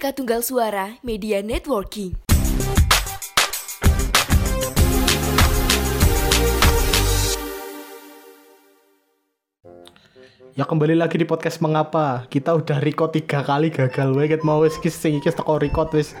Bineka 0.00 0.16
Tunggal 0.16 0.40
Suara 0.40 0.96
Media 1.04 1.44
Networking. 1.44 2.16
Ya 10.56 10.64
kembali 10.64 10.96
lagi 10.96 11.20
di 11.20 11.28
podcast 11.28 11.60
mengapa 11.60 12.24
kita 12.32 12.56
udah 12.56 12.80
record 12.80 13.12
tiga 13.12 13.44
kali 13.44 13.68
gagal 13.68 14.16
wae 14.16 14.24
ket 14.24 14.40
mau 14.40 14.64
wis 14.64 14.80
kis 14.80 14.96
sing 14.96 15.20
iki 15.20 15.28
teko 15.36 15.60
record 15.60 15.92
wis 15.92 16.16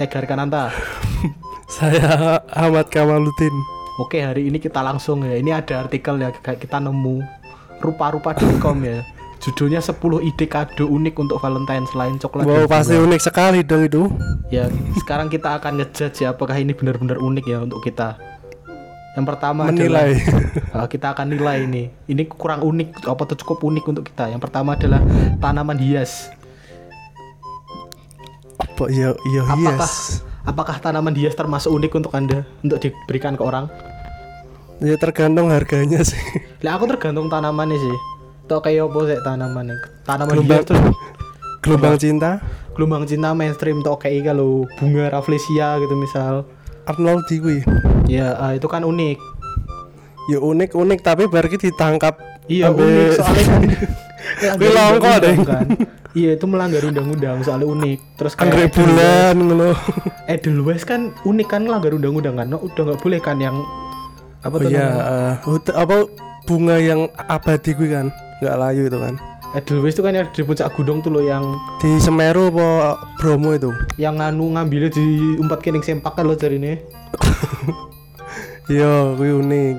saya 0.00 0.08
garkan 0.08 0.48
anta. 0.48 0.72
Saya 1.76 2.40
Ahmad 2.56 2.88
Kamaluddin. 2.88 3.52
Oke 4.00 4.24
hari 4.24 4.48
ini 4.48 4.56
kita 4.56 4.80
langsung 4.80 5.28
ya 5.28 5.36
ini 5.36 5.52
ada 5.52 5.84
artikel 5.84 6.24
ya 6.24 6.32
kayak 6.32 6.56
kita 6.56 6.80
nemu 6.80 7.20
rupa-rupa.com 7.84 8.80
ya 8.80 9.04
judulnya 9.44 9.84
10 9.84 10.00
ide 10.24 10.46
kado 10.48 10.88
unik 10.88 11.14
untuk 11.20 11.36
Valentine 11.36 11.84
selain 11.84 12.16
coklat 12.16 12.48
Wow, 12.48 12.64
pasti 12.64 12.96
unik 12.96 13.20
sekali 13.20 13.60
dong 13.60 13.84
itu. 13.84 14.08
ya 14.48 14.72
sekarang 14.96 15.28
kita 15.28 15.60
akan 15.60 15.84
ngejudge 15.84 16.24
ya 16.24 16.32
apakah 16.32 16.56
ini 16.56 16.72
benar-benar 16.72 17.20
unik 17.20 17.44
ya 17.44 17.58
untuk 17.60 17.84
kita. 17.84 18.16
Yang 19.14 19.26
pertama 19.30 19.68
Menilai. 19.68 20.16
adalah 20.72 20.88
kita 20.94 21.14
akan 21.14 21.26
nilai 21.30 21.56
ini. 21.62 21.86
Ini 22.08 22.26
kurang 22.26 22.64
unik 22.64 23.04
apa 23.06 23.22
tuh 23.28 23.36
cukup 23.44 23.62
unik 23.62 23.84
untuk 23.86 24.04
kita. 24.08 24.32
Yang 24.32 24.42
pertama 24.42 24.74
adalah 24.74 24.98
tanaman 25.38 25.78
hias. 25.78 26.32
Apa? 28.58 28.90
Ya 28.90 29.14
ya 29.30 29.42
apakah 29.46 29.86
hias. 29.86 30.24
apakah 30.42 30.76
tanaman 30.82 31.14
hias 31.14 31.36
termasuk 31.36 31.70
unik 31.70 31.92
untuk 31.94 32.12
anda? 32.16 32.42
Untuk 32.64 32.80
diberikan 32.82 33.38
ke 33.38 33.42
orang? 33.44 33.68
Ya 34.82 34.98
tergantung 34.98 35.52
harganya 35.52 36.02
sih. 36.02 36.18
lah 36.64 36.74
aku 36.74 36.90
tergantung 36.90 37.30
tanamannya 37.30 37.78
sih 37.78 37.96
Tau 38.44 38.60
kayak 38.60 38.86
apa 38.86 38.98
sih 39.04 39.18
tanamannya 39.20 39.76
tanaman 40.02 40.32
Gelombang, 40.34 40.60
hias 40.60 40.80
gelombang 41.60 41.96
cinta. 41.96 42.30
gelombang 42.72 43.04
cinta 43.04 43.28
mainstream 43.32 43.80
tuh 43.80 43.96
kayak 43.96 44.28
kalau 44.28 44.68
bunga 44.74 45.08
rafflesia 45.10 45.78
gitu 45.78 45.94
misal 45.94 46.44
Arnold 46.84 47.24
kuwi. 47.24 47.64
ya 48.04 48.36
ah, 48.36 48.52
itu 48.52 48.66
kan 48.66 48.82
unik 48.82 49.16
Ya 50.24 50.38
unik 50.38 50.72
unik 50.72 51.00
tapi 51.00 51.24
bar 51.24 51.44
ki 51.44 51.56
ditangkap. 51.58 52.16
Iya 52.46 52.68
ambe- 52.68 52.80
unik 52.80 53.08
soalnya 53.18 53.44
kan 53.44 53.60
Kuwi 54.54 54.68
langka 54.70 55.12
deh. 55.20 55.36
kan. 55.38 55.66
Iya 56.12 56.30
itu 56.32 56.46
melanggar 56.46 56.80
undang-undang 56.80 57.38
soalnya 57.40 57.68
unik. 57.68 57.98
Terus 58.16 58.32
kayak 58.34 58.72
bulan 58.72 59.34
ngono. 59.36 59.76
Edelweiss 60.24 60.82
kan 60.82 61.12
unik 61.20 61.44
kan 61.46 61.60
melanggar 61.62 61.92
undang-undang 61.92 62.34
kan. 62.34 62.46
No, 62.46 62.56
udah 62.58 62.82
nggak 62.86 63.00
boleh 63.00 63.20
kan 63.20 63.36
yang 63.36 63.56
apa 64.40 64.54
Oh 64.54 64.60
tuh 64.60 64.68
iya, 64.70 64.88
eh, 64.88 65.32
hut- 65.44 65.72
apa 65.74 66.08
bunga 66.42 66.76
yang 66.76 67.00
abadi 67.22 67.70
kuwi 67.72 67.88
kan. 67.90 68.08
Enggak 68.40 68.56
layu 68.58 68.82
itu 68.86 68.98
kan. 68.98 69.14
Edelweiss 69.54 69.94
itu 69.94 70.02
kan 70.02 70.12
yang 70.12 70.26
di 70.26 70.42
puncak 70.42 70.66
gunung 70.74 70.98
tuh 70.98 71.14
loh 71.14 71.22
yang 71.22 71.46
Di 71.78 72.02
Semeru 72.02 72.50
apa 72.50 72.98
Bromo 73.16 73.54
itu. 73.54 73.70
yang 73.94 74.18
nganu 74.18 74.58
ngambilnya 74.58 74.90
di 74.90 75.38
umpat 75.38 75.62
kening 75.62 75.78
sempak 75.78 76.18
kan 76.18 76.26
lo 76.26 76.34
cari 76.34 76.58
ini. 76.62 76.74
Kuwi 78.66 79.30
unik. 79.30 79.76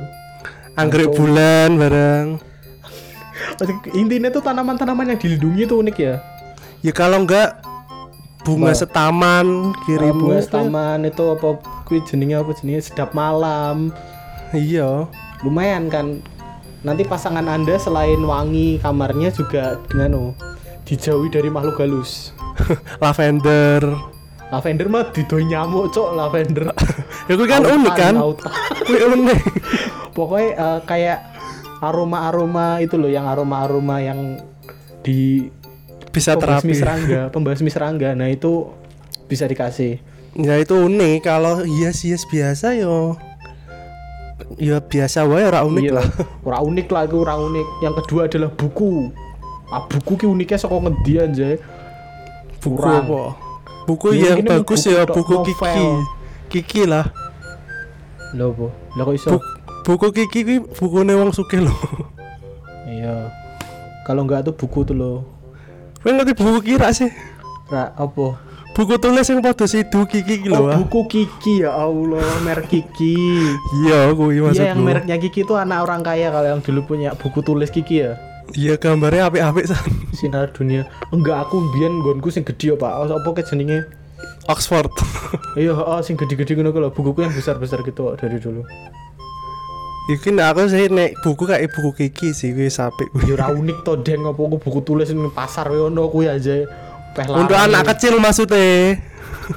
Anggrek 0.75 1.11
bulan 1.11 1.75
bareng. 1.75 2.27
Intinya 3.99 4.31
tuh 4.31 4.39
tanaman-tanaman 4.39 5.15
yang 5.15 5.19
dilindungi 5.19 5.63
tuh 5.67 5.83
unik 5.83 5.97
ya. 5.99 6.15
Ya 6.79 6.91
kalau 6.91 7.23
enggak 7.23 7.59
bunga 8.45 8.77
setaman 8.77 9.73
kirim 9.83 10.21
Bunga 10.21 10.37
taman 10.45 11.01
itu 11.01 11.23
apa 11.33 11.57
kui 11.83 11.97
jenenge 12.05 12.37
apa 12.37 12.51
jenenge 12.53 12.87
sedap 12.87 13.11
malam. 13.11 13.91
Iya. 14.53 15.09
lumayan 15.43 15.91
kan 15.91 16.23
nanti 16.85 17.01
pasangan 17.01 17.43
anda 17.43 17.75
selain 17.75 18.21
wangi 18.21 18.77
kamarnya 18.77 19.33
juga 19.33 19.81
dengan 19.89 20.11
oh, 20.15 20.31
dijauhi 20.85 21.27
dari 21.27 21.49
makhluk 21.49 21.81
halus 21.81 22.29
Lavender. 23.03 23.81
lavender 24.45 24.85
mah 24.85 25.09
didoi 25.09 25.43
nyamuk 25.43 25.89
cok 25.89 26.09
lavender 26.13 26.69
Ya 27.27 27.33
kuwi 27.33 27.49
kan 27.49 27.65
unik 27.65 27.93
kan? 27.97 28.13
Kuwi 28.85 28.99
unik. 29.01 29.41
pokoknya 30.13 30.49
eh, 30.53 30.79
kayak 30.85 31.19
aroma 31.81 32.29
aroma 32.29 32.77
itu 32.77 32.95
loh 32.95 33.09
yang 33.09 33.25
aroma 33.25 33.65
aroma 33.65 33.97
yang 33.97 34.37
di 35.01 35.49
Bisa 36.13 36.37
terapi. 36.37 36.71
serangga 36.71 37.27
pembasmi 37.27 37.67
serangga 37.67 38.13
nah 38.13 38.29
itu 38.29 38.69
bisa 39.25 39.43
dikasih 39.43 39.97
Ya 40.35 40.59
itu 40.59 40.75
unik 40.75 41.23
kalau 41.23 41.63
hias-hias 41.63 42.27
biasa 42.27 42.75
yo. 42.75 43.15
Ya 44.55 44.77
biasa 44.77 45.25
wae 45.25 45.41
ora 45.43 45.61
unik 45.61 45.83
Iya, 45.83 45.93
lah. 45.93 46.07
ora 46.41 46.57
unik 46.61 46.87
lah 46.87 47.01
itu 47.03 47.15
ora 47.17 47.35
unik 47.35 47.67
yang 47.81 47.93
kedua 47.95 48.21
adalah 48.25 48.49
buku 48.49 49.09
ah 49.67 49.81
buku 49.83 50.11
ki 50.15 50.25
uniknya 50.25 50.55
saka 50.55 50.77
ngendi 50.77 51.13
anjay 51.17 51.55
Buku 52.61 52.77
kurang. 52.77 53.03
apa? 53.03 53.21
Buku 53.85 54.05
Ya, 54.13 54.33
yang 54.33 54.41
bagus 54.43 54.81
buku 54.81 54.89
ya 54.91 55.03
buku 55.03 55.33
novel. 55.33 55.45
Kiki. 55.47 55.85
Kiki 56.47 56.81
lah. 56.85 57.05
lho 58.31 58.51
apa 58.51 58.67
lah 58.93 59.03
kok 59.03 59.15
iso 59.15 59.27
Bu- 59.31 59.45
buku 59.83 60.07
Kiki 60.13 60.39
kuwi 60.41 60.57
bukune 60.61 61.13
wong 61.13 61.29
sugih 61.31 61.61
lho. 61.61 61.73
Iya. 62.85 63.29
Kalau 64.03 64.21
enggak 64.21 64.45
tuh 64.45 64.53
buku 64.53 64.81
tuh 64.83 64.93
lo. 64.93 65.13
Kowe 65.99 66.11
ngerti 66.11 66.33
buku 66.33 66.59
kira 66.63 66.89
sih? 66.89 67.09
Ra 67.65 67.89
apa? 67.91 68.37
Buku 68.75 68.99
tulis 68.99 69.23
yang 69.31 69.39
padha 69.39 69.63
sidu 69.65 70.03
Kiki 70.03 70.43
ki 70.43 70.49
Oh, 70.51 70.67
lho. 70.67 70.67
ah. 70.67 70.75
buku 70.75 71.07
Kiki 71.07 71.63
ya 71.63 71.71
Allah, 71.71 72.27
merek 72.43 72.67
Kiki. 72.67 73.15
Iya, 73.87 74.11
kuwi 74.11 74.43
maksudku. 74.43 74.59
Iya, 74.59 74.75
yang 74.75 74.83
mereknya 74.83 75.15
Kiki 75.15 75.47
tuh 75.47 75.55
anak 75.55 75.87
orang 75.87 76.03
kaya 76.03 76.27
kalau 76.27 76.43
yang 76.51 76.59
dulu 76.59 76.83
punya 76.83 77.15
buku 77.15 77.39
tulis 77.39 77.71
Kiki 77.71 78.03
ya. 78.03 78.19
Iya, 78.51 78.75
gambarnya 78.75 79.31
apik-apik 79.31 79.65
san. 79.65 79.79
Sinar 80.11 80.51
dunia. 80.51 80.83
Enggak 81.09 81.47
aku 81.47 81.63
mbiyen 81.63 82.03
nggonku 82.03 82.27
sing 82.27 82.43
gede 82.43 82.71
ya, 82.71 82.75
Pak. 82.75 82.91
Oh, 82.99 83.07
apa 83.15 83.29
ke 83.31 83.47
jenenge? 83.47 83.87
Oxford. 84.51 84.91
Iya, 85.55 85.71
oh 85.71 86.03
sing 86.03 86.19
gede-gede 86.19 86.59
ngono 86.59 86.75
ku 86.75 86.79
lho. 86.83 86.91
Bukuku 86.91 87.23
yang 87.23 87.31
besar-besar 87.31 87.79
gitu 87.81 88.11
dari 88.19 88.43
dulu. 88.43 88.59
Iki 90.05 90.35
nek 90.35 90.51
aku 90.51 90.67
sih 90.67 90.91
nek 90.91 91.15
buku 91.23 91.47
kayak 91.47 91.71
buku 91.71 91.89
Kiki 91.95 92.35
sih 92.35 92.51
kuwi 92.51 92.67
sapik 92.67 93.07
kuwi. 93.09 93.31
Ya 93.31 93.39
ora 93.39 93.55
unik 93.55 93.87
to, 93.87 93.95
Den, 93.97 94.21
aku 94.21 94.59
buku 94.59 94.83
tulis 94.83 95.07
ning 95.09 95.31
pasar 95.31 95.71
wae 95.71 95.79
ono 95.79 96.11
kuwi 96.11 96.27
aja. 96.27 96.67
Untuk 97.15 97.55
anak 97.55 97.83
kecil 97.95 98.19
maksudnya. 98.19 98.99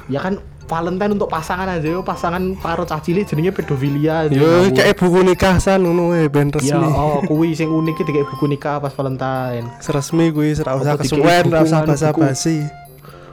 Ya 0.07 0.19
kan 0.21 0.39
Valentine 0.69 1.17
untuk 1.17 1.33
pasangan 1.33 1.65
aja 1.65 1.89
yo, 1.89 2.05
pasangan 2.05 2.53
karo 2.53 2.85
cah 2.85 3.01
cilik 3.01 3.25
jenenge 3.25 3.49
pedofilia. 3.51 4.29
Yo 4.29 4.69
kayak 4.69 5.01
buku 5.01 5.25
nikah 5.25 5.57
san 5.57 5.81
ngono 5.81 6.13
wae 6.13 6.29
ben 6.29 6.53
Ya, 6.61 6.77
resmi. 6.77 6.93
oh, 6.93 7.19
kuwi 7.29 7.57
sing 7.57 7.73
unik 7.73 8.05
iki 8.05 8.11
kayak 8.13 8.29
buku 8.29 8.45
nikah 8.45 8.77
pas 8.77 8.93
Valentine. 8.93 9.65
Seresmi 9.81 10.29
kuwi 10.29 10.53
ora 10.61 10.77
usah 10.77 10.93
kesuwen, 10.93 11.43
ora 11.49 11.65
usah 11.65 11.81
basa-basi. 11.81 12.69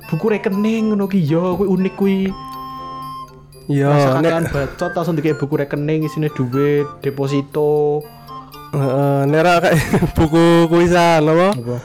Buku 0.09 0.33
rekening 0.33 0.97
ngono 0.97 1.05
ki 1.05 1.21
ya, 1.21 1.45
kuwi 1.61 1.69
unik 1.69 1.95
kuwi. 1.95 2.19
Yo 3.69 3.93
nek 4.25 4.49
bacot 4.49 4.93
langsung 4.97 5.13
dikei 5.13 5.37
buku 5.37 5.61
rekening 5.61 6.09
isine 6.09 6.33
duit, 6.33 6.89
deposito. 7.05 8.01
heeh 8.73 9.21
nek 9.29 9.39
ora 9.45 9.55
kayak 9.61 9.79
buku 10.17 10.73
kuwi 10.73 10.89
san 10.89 11.21
apa? 11.21 11.53
Apa? 11.53 11.77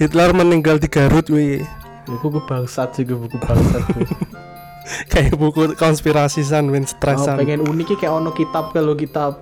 Hitler 0.00 0.32
meninggal 0.32 0.80
di 0.80 0.88
Garut. 0.88 1.28
Ya 1.28 1.60
buku 2.08 2.40
bangsat 2.48 2.96
sih 2.96 3.04
kuwi, 3.04 3.20
buku 3.28 3.36
bangsat. 3.36 3.84
Kayak 5.12 5.36
buku 5.36 5.76
konspirasi 5.76 6.40
san 6.42 6.66
men 6.66 6.88
stres 6.88 7.22
Oh, 7.22 7.36
pengen 7.36 7.62
unik 7.62 8.00
kayak 8.00 8.10
ono 8.10 8.32
kitab 8.32 8.72
kalau 8.72 8.96
kitab 8.96 9.38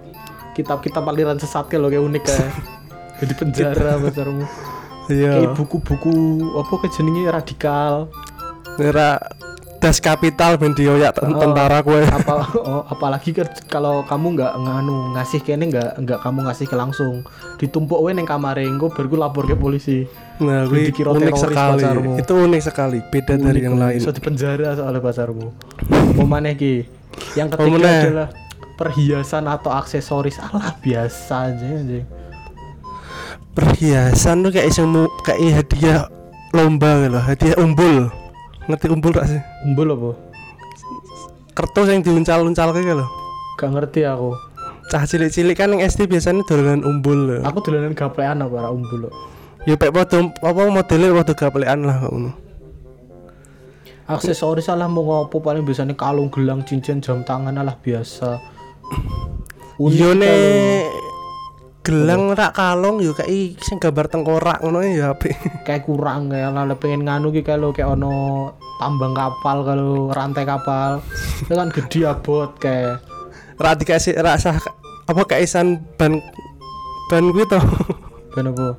kitab-kitab 0.52 1.06
aliran 1.06 1.38
sesat 1.38 1.70
kalau 1.70 1.86
kayak 1.86 2.02
unik 2.02 2.22
kayak 2.26 2.50
jadi 3.22 3.32
penjara. 3.38 3.92
Kayak 5.08 5.40
Iya. 5.40 5.56
buku-buku 5.56 6.12
apa 6.52 6.74
ke 6.84 6.92
jenenge 6.92 7.32
radikal. 7.32 8.12
Nek 8.76 8.92
ora 8.92 9.16
das 9.78 9.98
kapital 9.98 10.54
ben 10.54 10.72
dioyak 10.72 11.14
ten- 11.14 11.30
Oh. 11.30 11.38
tentara 11.38 11.78
kowe. 11.80 12.02
apa 12.02 12.50
oh, 12.58 12.82
apalagi 12.84 13.30
kan 13.30 13.46
kalau 13.64 14.02
kamu 14.02 14.34
nggak 14.34 14.52
nganu 14.56 15.14
ngasih 15.14 15.38
kene 15.38 15.64
nggak 15.66 16.02
nggak 16.02 16.18
kamu 16.18 16.38
ngasih 16.44 16.66
ke 16.66 16.74
langsung 16.74 17.22
ditumpuk 17.56 17.96
we 17.96 18.10
neng 18.10 18.24
kamar 18.24 18.58
engko 18.58 18.88
baru 18.88 19.06
gue 19.06 19.20
lapor 19.20 19.44
ke 19.44 19.54
polisi 19.54 20.04
Nah, 20.38 20.66
dikira 20.66 21.10
unik 21.10 21.18
teroris 21.24 21.42
sekali. 21.42 21.82
pacarmu. 21.82 22.10
Itu 22.14 22.32
unik 22.38 22.62
sekali, 22.62 22.98
beda 23.04 23.34
dari 23.36 23.58
yang 23.60 23.74
lain. 23.74 23.98
bisa 23.98 24.10
dipenjara 24.10 24.70
soalnya 24.72 24.98
pasarmu 25.00 25.46
mau 26.14 26.26
mana 26.32 26.52
ki 26.52 26.86
yang 27.34 27.46
ketiga 27.48 27.74
maneh? 27.76 28.02
adalah 28.04 28.28
perhiasan 28.74 29.44
atau 29.44 29.70
aksesoris 29.72 30.38
alah 30.40 30.74
biasa 30.76 31.50
aja 31.50 31.66
aja 31.76 32.00
perhiasan 33.50 34.36
tuh 34.40 34.52
kayak 34.52 34.70
semu 34.70 35.10
kayak 35.20 35.42
hadiah 35.56 36.06
lomba 36.50 36.90
gitu 36.96 37.10
loh 37.10 37.22
hadiah 37.24 37.56
umbul 37.56 38.06
ngerti 38.68 38.86
umbul 38.92 39.10
gak 39.16 39.26
sih? 39.32 39.40
Umbul 39.64 39.96
apa? 39.96 40.10
Kertas 41.56 41.90
yang 41.90 42.04
diuncal-uncal 42.04 42.70
kayak 42.76 42.94
loh 42.94 43.10
gak 43.58 43.74
ngerti 43.74 44.06
aku. 44.06 44.38
Cah 44.88 45.04
cilik-cilik 45.04 45.58
kan 45.58 45.74
yang 45.74 45.84
SD 45.84 46.08
biasanya 46.08 46.46
dolanan 46.46 46.86
umbul 46.86 47.18
loh. 47.28 47.40
aku 47.44 47.60
dolanan 47.60 47.92
gaplean 47.92 48.40
apa? 48.40 48.54
Ora 48.54 48.70
umbul 48.72 49.10
kok. 49.10 49.14
ya 49.66 49.74
pek 49.76 49.92
podo 49.92 50.32
apa 50.40 50.60
modelnya 50.70 51.12
podo 51.12 51.32
gaplean 51.34 51.84
lah 51.84 51.98
ngono. 52.06 52.30
Aksesoris 54.08 54.72
alah 54.72 54.88
mau 54.88 55.04
ngopo 55.04 55.44
paling 55.44 55.68
biasanya 55.68 55.92
kalung 55.92 56.32
gelang 56.32 56.64
cincin 56.64 57.04
jam 57.04 57.20
tangan 57.26 57.52
alah 57.52 57.76
biasa. 57.76 58.40
Yo 59.76 60.16
Unik 60.16 60.16
nek 60.16 60.88
gelang 61.88 62.36
rak 62.36 62.52
kalung 62.52 63.00
yo 63.00 63.16
kayak 63.16 63.64
sing 63.64 63.80
gambar 63.80 64.12
tengkorak 64.12 64.60
ngono 64.60 64.84
ya 64.84 65.16
apik. 65.16 65.32
kayak 65.66 65.88
kurang 65.88 66.28
kayak 66.28 66.52
lah 66.52 66.76
pengen 66.76 67.08
nganu 67.08 67.32
ki 67.32 67.40
kalau 67.40 67.72
kayak 67.72 67.96
ono 67.96 68.52
tambang 68.76 69.16
kapal 69.16 69.64
kalau 69.64 70.12
rantai 70.12 70.44
kapal 70.44 71.00
itu 71.40 71.48
kan 71.56 71.72
gede 71.72 72.00
abot 72.04 72.52
kayak 72.60 73.00
Rak 73.56 73.80
dikasih 73.80 74.20
rak 74.20 74.36
sah 74.36 74.60
apa 75.08 75.22
kaisan 75.24 75.80
ban 75.96 76.20
ban 77.08 77.24
kuwi 77.32 77.48
to. 77.48 77.58
ben 78.36 78.52
apa 78.52 78.76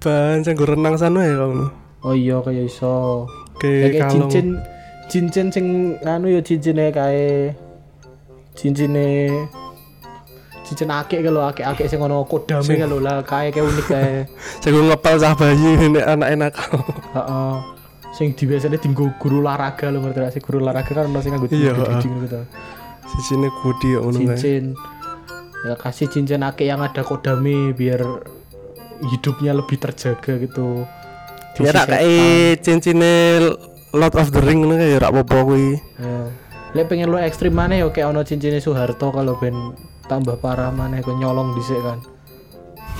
ban 0.00 0.40
sing 0.40 0.56
renang 0.56 0.96
sana 0.96 1.20
ya 1.20 1.36
ngono. 1.36 1.68
oh 2.00 2.16
iya 2.16 2.40
kayak 2.40 2.72
iso 2.72 3.28
Kayak 3.60 4.08
cincin 4.08 4.56
cincin 5.12 5.46
sing 5.52 5.66
anu 6.00 6.32
ya 6.32 6.40
cincinnya 6.40 6.88
kayak 6.88 7.60
cincinnya 8.56 9.28
cincin 10.72 10.88
akik 10.88 11.20
kalau 11.20 11.44
akik 11.44 11.62
akik 11.62 11.86
sing 11.86 12.00
ono 12.00 12.24
kodame 12.24 12.72
kalau 12.74 12.96
lah 12.96 13.20
kayak 13.20 13.52
kayak 13.52 13.68
unik 13.68 13.86
kayak 13.86 14.24
Sing 14.64 14.72
ngepel 14.72 15.14
cah 15.16 15.32
bayi 15.36 15.70
nek 15.88 16.04
anak-anak. 16.08 16.52
heeh 17.16 17.54
sing 18.12 18.32
di 18.32 18.44
biasanya 18.44 18.76
tinggu 18.76 19.08
guru 19.16 19.40
olahraga 19.40 19.88
lo 19.88 20.00
ngerti 20.00 20.36
sih 20.36 20.42
guru 20.42 20.60
olahraga 20.60 20.88
kan 20.90 21.06
ono 21.06 21.20
sing 21.20 21.32
nganggo 21.32 21.48
Iya, 21.48 21.72
gede 21.72 22.08
gitu 22.08 22.40
Sisine 23.08 23.48
gudi 23.60 23.88
ya 23.88 24.00
ngono 24.00 24.16
kae. 24.16 24.24
cincin 24.32 24.64
ya 25.62 25.74
kasih 25.76 26.08
cincin 26.08 26.40
akik 26.40 26.64
yang 26.64 26.80
ada 26.80 27.00
kodame 27.00 27.72
biar 27.72 28.00
hidupnya 29.02 29.52
lebih 29.52 29.76
terjaga 29.76 30.36
gitu 30.38 30.84
Ya 31.54 31.68
rak 31.70 31.84
kayak 31.86 32.64
cincine 32.64 33.12
Lord 33.92 34.14
of 34.14 34.28
the 34.28 34.40
Ring 34.40 34.60
ngono 34.60 34.76
kae 34.76 34.88
ya 34.88 34.98
rak 34.98 35.12
apa 35.12 35.36
kuwi. 35.44 35.76
Ya. 35.96 36.16
Lek 36.72 36.88
pengen 36.88 37.08
lu 37.08 37.16
ekstrim 37.16 37.52
mana 37.52 37.76
ya 37.76 37.84
kayak 37.86 38.08
ono 38.08 38.24
cincinnya 38.24 38.56
Soeharto 38.56 39.08
kalau 39.08 39.36
ben 39.36 39.52
tambah 40.06 40.36
parah 40.36 40.70
mana 40.70 40.98
kok 40.98 41.14
nyolong 41.14 41.54
dhisik 41.54 41.80
kan. 41.80 41.98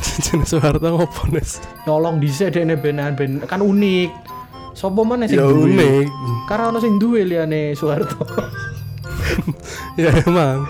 Cincin 0.03 0.43
Soeharto 0.43 0.83
ngopo 0.83 1.31
nes? 1.31 1.63
Nyolong 1.87 2.19
dhisik 2.19 2.53
dekne 2.53 2.75
benan 2.75 3.15
ben 3.15 3.41
kan 3.45 3.63
unik. 3.63 4.11
Sopo 4.73 5.05
mana 5.05 5.29
sing 5.29 5.37
Ya 5.37 5.47
duwe? 5.47 5.69
unik. 5.69 6.07
Karena 6.49 6.73
ono 6.73 6.79
sing 6.81 6.97
duwe 6.97 7.23
liyane 7.23 7.73
Soeharto. 7.73 8.25
ya 10.01 10.11
emang. 10.25 10.67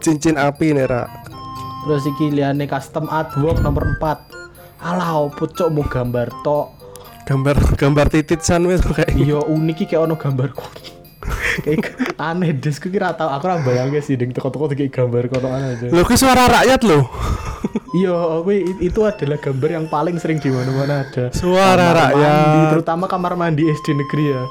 Cincin 0.00 0.40
api 0.40 0.72
nih 0.72 0.88
rak. 0.88 1.08
Terus 1.84 2.04
iki 2.08 2.32
liyane 2.32 2.64
custom 2.64 3.08
artwork 3.08 3.60
nomor 3.60 3.84
4. 4.00 4.80
Alah 4.80 5.28
opo 5.28 5.44
cok 5.44 5.68
mau 5.70 5.84
gambar 5.84 6.28
tok. 6.40 6.66
Gambar 7.28 7.56
gambar 7.76 8.06
titit 8.08 8.40
san 8.40 8.64
wis 8.64 8.80
kayak 8.80 9.12
Iya 9.12 9.44
unik 9.44 9.76
iki 9.76 9.94
kayak 9.94 10.08
ono 10.08 10.14
gambarku. 10.16 10.64
Kayak 11.64 11.94
aneh 12.16 12.54
des 12.54 12.76
ku 12.78 12.88
kira 12.88 13.12
tau 13.12 13.28
aku 13.28 13.44
ora 13.46 13.58
bayangke 13.60 14.00
sih 14.00 14.14
ding 14.14 14.30
teko-teko 14.30 14.70
kayak 14.70 14.90
gambar 14.92 15.26
kotokan 15.26 15.62
aja. 15.74 15.86
Loh 15.90 16.04
ki 16.04 16.16
suara 16.16 16.46
rakyat 16.46 16.80
loh. 16.86 17.04
Iya, 17.90 18.46
gue 18.46 18.56
itu 18.78 19.00
adalah 19.02 19.38
gambar 19.42 19.70
yang 19.74 19.86
paling 19.90 20.16
sering 20.22 20.38
di 20.38 20.46
mana-mana 20.48 21.02
ada. 21.02 21.34
Suara 21.34 21.90
Kamar 21.90 21.98
rakyat. 22.14 22.30
mandi, 22.30 22.60
terutama 22.70 23.04
kamar 23.10 23.32
mandi 23.34 23.62
SD 23.66 23.98
negeri 23.98 24.24
ya. 24.30 24.42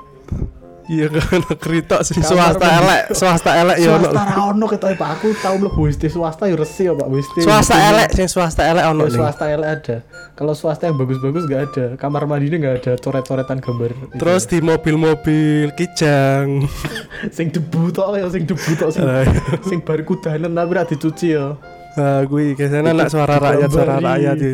Iya 0.90 1.06
kan 1.14 1.46
kerita 1.54 2.02
sih 2.02 2.18
Kamar 2.18 2.34
swasta 2.50 2.66
elek, 2.82 3.04
swasta 3.14 3.52
elek 3.62 3.78
ya 3.78 3.94
ono. 3.94 4.10
swasta 4.10 4.24
ra 4.26 4.42
ono 4.50 4.66
ketoke 4.66 4.96
Pak. 4.98 5.10
Aku 5.16 5.28
tau 5.38 5.56
mlebu 5.56 5.82
SD 5.86 6.04
swasta 6.10 6.50
ya 6.50 6.58
resi 6.58 6.90
ya 6.90 6.98
Pak 6.98 7.08
SD. 7.14 7.38
Swasta 7.46 7.76
elek, 7.78 8.08
sing 8.10 8.26
swasta 8.26 8.62
elek 8.66 8.86
ono 8.90 9.06
nih. 9.06 9.14
swasta 9.14 9.46
elek 9.48 9.70
ada. 9.70 9.98
Kalau 10.34 10.54
swasta 10.58 10.90
yang 10.90 10.98
bagus-bagus 10.98 11.46
gak 11.46 11.62
ada. 11.70 11.86
Kamar 11.94 12.26
mandinya 12.26 12.58
gak 12.58 12.76
ada 12.82 12.92
coret-coretan 12.98 13.62
gambar. 13.62 13.92
Terus 14.18 14.50
di 14.50 14.58
mobil-mobil 14.60 15.70
kijang. 15.78 16.66
sing 17.38 17.54
debu 17.54 17.94
tok 17.94 18.18
ya 18.18 18.26
sing 18.26 18.50
debu 18.50 18.70
tok 18.74 18.90
sing 18.90 19.06
Ah, 19.06 19.22
iya. 19.22 19.62
sing 19.62 19.86
bar 19.86 20.02
kudanan 20.02 20.50
tapi 20.50 20.74
ra 20.74 20.84
dicuci 20.84 21.38
ya. 21.38 21.54
Nah, 21.94 22.26
gue 22.26 22.58
biasanya 22.58 22.98
nak 22.98 23.14
suara 23.14 23.38
rakyat, 23.38 23.70
suara 23.70 24.02
rakyat 24.02 24.38
ya. 24.38 24.52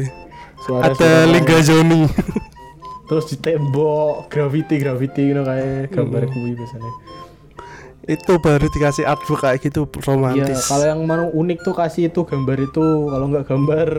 Suara 0.60 0.92
Ada 0.92 1.32
Liga 1.32 1.58
Joni. 1.64 2.04
Terus 3.06 3.26
di 3.30 3.38
tembok 3.38 4.28
graffiti 4.28 4.82
graffiti 4.82 5.30
gitu 5.30 5.42
kayak 5.42 5.94
gambar 5.94 6.24
kuwi 6.26 6.58
biasanya. 6.58 6.92
Itu 8.06 8.38
baru 8.38 8.70
dikasih 8.70 9.06
artbook 9.06 9.42
kayak 9.42 9.66
gitu 9.66 9.90
Iya, 9.90 10.02
romantis. 10.06 10.70
kalau 10.70 10.86
yang 10.86 11.02
mau 11.06 11.26
unik 11.26 11.60
tuh 11.66 11.74
kasih 11.74 12.14
itu 12.14 12.22
gambar 12.22 12.58
itu, 12.62 12.86
kalau 13.10 13.26
nggak 13.30 13.46
gambar 13.50 13.90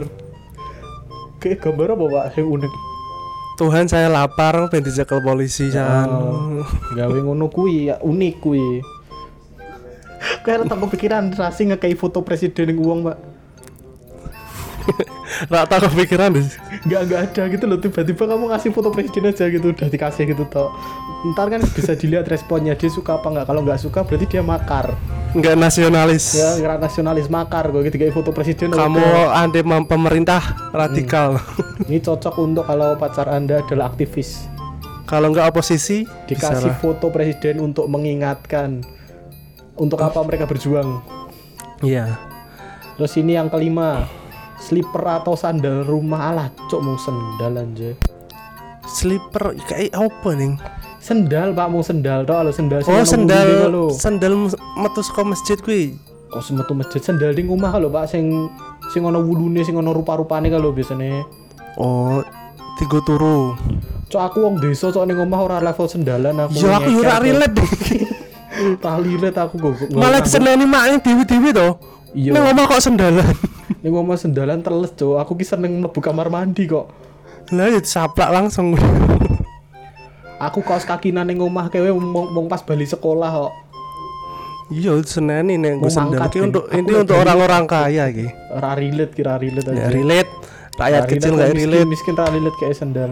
kayak 1.39 1.59
gambar 1.59 1.89
apa 1.95 2.05
pak? 2.07 2.25
Yang 2.39 2.49
unik. 2.51 2.73
Tuhan 3.57 3.85
saya 3.89 4.13
lapar 4.13 4.69
pengen 4.69 4.85
dicekel 4.85 5.19
polisi 5.25 5.73
kan. 5.73 6.07
Oh, 6.07 6.61
gawe 6.93 7.19
ngono 7.19 7.49
kuwi 7.49 7.89
ya 7.89 7.97
unik 7.99 8.35
kuwi. 8.39 8.85
Kayak 10.45 10.67
tak 10.71 10.79
kepikiran 10.83 11.31
rasi 11.35 11.67
ngekei 11.67 11.95
foto 11.95 12.23
presiden 12.23 12.75
yang 12.75 12.79
uang 12.83 13.01
pak. 13.07 13.19
Rata 15.53 15.77
kepikiran 15.83 16.39
deh. 16.39 16.47
Nggak 16.87 17.01
nggak 17.07 17.21
ada 17.31 17.43
gitu 17.51 17.65
loh 17.67 17.79
tiba-tiba 17.83 18.25
kamu 18.31 18.45
ngasih 18.55 18.71
foto 18.71 18.89
presiden 18.95 19.29
aja 19.31 19.45
gitu 19.51 19.75
udah 19.75 19.89
dikasih 19.91 20.25
gitu 20.31 20.45
toh. 20.47 20.71
Ntar 21.35 21.51
kan 21.51 21.61
bisa 21.67 21.93
dilihat 21.99 22.31
responnya 22.31 22.79
dia 22.79 22.89
suka 22.89 23.19
apa 23.19 23.27
nggak. 23.29 23.47
Kalau 23.51 23.61
nggak 23.67 23.81
suka 23.83 24.07
berarti 24.07 24.27
dia 24.31 24.43
makar. 24.47 24.95
Enggak 25.35 25.59
nasionalis. 25.59 26.39
Ya 26.39 26.57
nggak 26.63 26.79
nasionalis 26.87 27.27
makar 27.27 27.69
gue 27.75 27.91
gitu 27.91 27.97
kayak 27.99 28.15
foto 28.15 28.31
presiden. 28.31 28.73
Kamu 28.73 29.03
udah. 29.03 29.43
anti 29.43 29.61
pemerintah 29.65 30.71
radikal. 30.71 31.43
ini 31.91 31.99
cocok 32.01 32.35
untuk 32.41 32.65
kalau 32.65 32.95
pacar 32.97 33.29
anda 33.29 33.61
adalah 33.61 33.91
aktivis. 33.93 34.47
Kalau 35.07 35.31
enggak 35.31 35.55
oposisi 35.55 36.03
dikasih 36.27 36.67
bisa 36.67 36.75
lah. 36.75 36.79
foto 36.83 37.15
presiden 37.15 37.63
untuk 37.63 37.87
mengingatkan 37.87 38.83
untuk 39.79 40.01
apa 40.03 40.19
mereka 40.25 40.49
berjuang. 40.49 41.05
Iya. 41.85 42.17
Terus 42.97 43.13
ini 43.21 43.37
yang 43.37 43.53
kelima, 43.53 44.09
slipper 44.59 45.03
atau 45.03 45.35
sandal 45.35 45.85
rumah 45.85 46.31
alah 46.31 46.49
cok 46.67 46.81
mau 46.81 46.97
sendal 46.97 47.55
aja. 47.57 47.91
Slipper 48.87 49.59
kayak 49.67 49.93
apa 49.93 50.29
nih? 50.33 50.55
Sendal 50.99 51.53
pak 51.53 51.69
mau 51.69 51.83
sendal 51.83 52.23
toh 52.23 52.35
kalau 52.35 52.51
sendal 52.51 52.81
sing 52.83 52.91
Oh, 52.93 53.03
sendal 53.03 53.47
lho. 53.71 53.85
sendal 53.91 54.35
metu 54.75 55.01
saka 55.01 55.23
masjid 55.23 55.55
kuwi. 55.57 55.95
Kok 56.27 56.43
semetu 56.43 56.75
masjid 56.75 56.99
sendal 56.99 57.31
di 57.31 57.47
rumah 57.47 57.71
kalau 57.71 57.87
pak 57.89 58.11
sing 58.11 58.51
sing 58.91 59.03
ono 59.03 59.23
wulune 59.23 59.63
sing 59.63 59.75
ono 59.75 59.91
rupa-rupane 59.91 60.51
kalau 60.51 60.71
biasanya. 60.71 61.23
Oh, 61.79 62.23
tiga 62.77 62.99
turu. 63.03 63.55
Cok 64.07 64.23
aku 64.23 64.39
wong 64.41 64.57
desa 64.59 64.91
cok 64.91 65.05
ning 65.05 65.19
omah 65.19 65.41
ora 65.41 65.59
level 65.61 65.87
sendalan 65.87 66.35
aku. 66.41 66.59
Ya 66.59 66.77
aku 66.77 66.91
ora 66.97 67.17
relate. 67.19 67.63
Tak 68.57 69.05
relate 69.05 69.37
aku 69.37 69.61
kok. 69.61 69.93
Malah 69.93 70.25
diseneni 70.25 70.65
maknya 70.65 70.97
dewi-dewi 70.99 71.53
to. 71.53 71.77
Iya. 72.17 72.33
Ning 72.33 72.45
omah 72.47 72.65
kok 72.67 72.81
sendalan. 72.81 73.29
Ning 73.87 73.95
omah 73.95 74.19
sendalan 74.19 74.67
teles 74.67 74.91
cok. 74.91 75.23
Aku 75.23 75.39
ki 75.39 75.47
seneng 75.47 75.79
mlebu 75.79 76.03
kamar 76.03 76.27
mandi 76.27 76.67
kok. 76.67 76.91
Lah 77.55 77.71
ya 77.71 77.79
saplak 77.79 78.35
langsung. 78.35 78.75
Aku 80.43 80.59
kaos 80.61 80.83
kaki 80.83 81.15
nang 81.15 81.31
omah 81.39 81.71
kewe 81.71 81.95
mong, 81.95 82.35
mong 82.35 82.47
pas 82.51 82.59
balik 82.61 82.91
sekolah 82.91 83.31
kok. 83.31 83.53
Iya, 84.69 84.99
seneni 85.07 85.55
nek 85.55 85.79
Mau 85.79 85.87
gue 85.87 85.95
sendal 85.95 86.27
Ben. 86.27 86.51
untuk 86.51 86.67
ini 86.69 86.93
untuk 86.99 87.15
orang-orang 87.15 87.63
kaya 87.65 88.11
iki. 88.11 88.27
Ora 88.51 88.75
relate 88.75 89.15
kira 89.15 89.39
relate 89.39 89.71
Ya 89.71 89.87
aja. 89.87 89.95
relate. 89.95 90.31
Rakyat 90.75 90.99
Ra 90.99 91.07
kecil 91.07 91.23
relate, 91.23 91.31
nggak 91.31 91.47
miskin, 91.47 91.63
relate. 91.63 91.87
Miskin 91.87 92.15
ra 92.19 92.27
relate 92.27 92.59
kayak 92.59 92.75
sendal. 92.75 93.11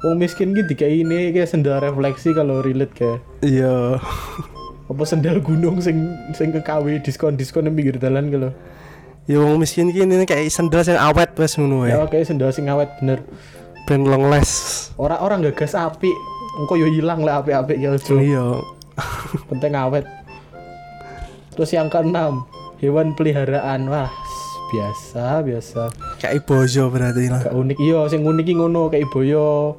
Wong 0.00 0.16
miskin 0.16 0.48
gitu 0.56 0.72
kayak 0.72 0.94
ini 0.96 1.18
kayak 1.30 1.46
sendal 1.46 1.76
refleksi 1.78 2.32
kalau 2.32 2.64
relate 2.64 2.96
kayak 2.96 3.20
Iya. 3.42 4.00
apa 4.86 5.02
sendal 5.04 5.44
gunung 5.44 5.76
sing 5.78 6.00
sing 6.32 6.48
ke 6.48 6.64
KW 6.64 7.04
diskon-diskon 7.04 7.68
nang 7.68 7.76
pinggir 7.76 8.00
dalan 8.00 8.32
gitu. 8.32 8.48
Ya 9.26 9.42
wong 9.42 9.58
miskin 9.58 9.90
ki 9.90 10.06
ini 10.06 10.22
kayak 10.22 10.46
sendal 10.54 10.86
sing 10.86 10.94
awet 10.94 11.34
wes 11.34 11.58
ngono 11.58 11.82
Ya 11.82 11.98
kayak 12.06 12.30
sendal 12.30 12.54
sing 12.54 12.70
awet 12.70 12.86
bener. 13.02 13.26
Ben 13.86 14.06
long 14.06 14.30
les. 14.30 14.50
Orang-orang 14.98 15.50
gagas 15.50 15.74
api, 15.74 16.10
engko 16.58 16.74
yo 16.74 16.86
hilang 16.86 17.22
lah 17.22 17.42
api-api 17.42 17.74
ya 17.78 17.94
ojo. 17.94 18.18
Iya. 18.18 18.62
Penting 19.50 19.74
awet. 19.74 20.06
Terus 21.54 21.70
yang 21.70 21.86
keenam, 21.86 22.46
hewan 22.78 23.14
peliharaan. 23.14 23.86
Wah, 23.86 24.10
biasa, 24.70 25.42
biasa. 25.42 25.90
Kayak 26.18 26.46
bojo 26.46 26.90
berarti 26.90 27.30
lah. 27.30 27.46
Gak 27.46 27.54
unik 27.54 27.78
iya, 27.78 28.00
sing 28.06 28.22
unik 28.22 28.46
ngono 28.54 28.90
kayak 28.90 29.10
boyo. 29.10 29.74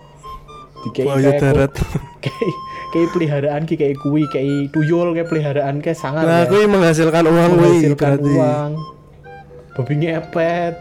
Boyo 0.88 1.20
kayak 1.20 1.40
darat. 1.44 1.72
kayak 2.24 2.52
kayak 2.96 3.10
peliharaan 3.12 3.62
ki 3.68 3.76
kayak 3.76 3.96
kuwi 4.00 4.24
kayak 4.32 4.72
tuyul 4.72 5.12
kayak 5.12 5.28
peliharaan 5.28 5.84
kayak 5.84 6.00
sangat 6.00 6.24
Nah, 6.24 6.44
ya. 6.44 6.52
kuwi 6.52 6.64
menghasilkan 6.64 7.24
uang 7.28 7.52
menghasilkan 7.60 8.12
berarti. 8.20 8.32
uang. 8.36 8.72
Babi 9.78 9.94
ngepet. 10.02 10.74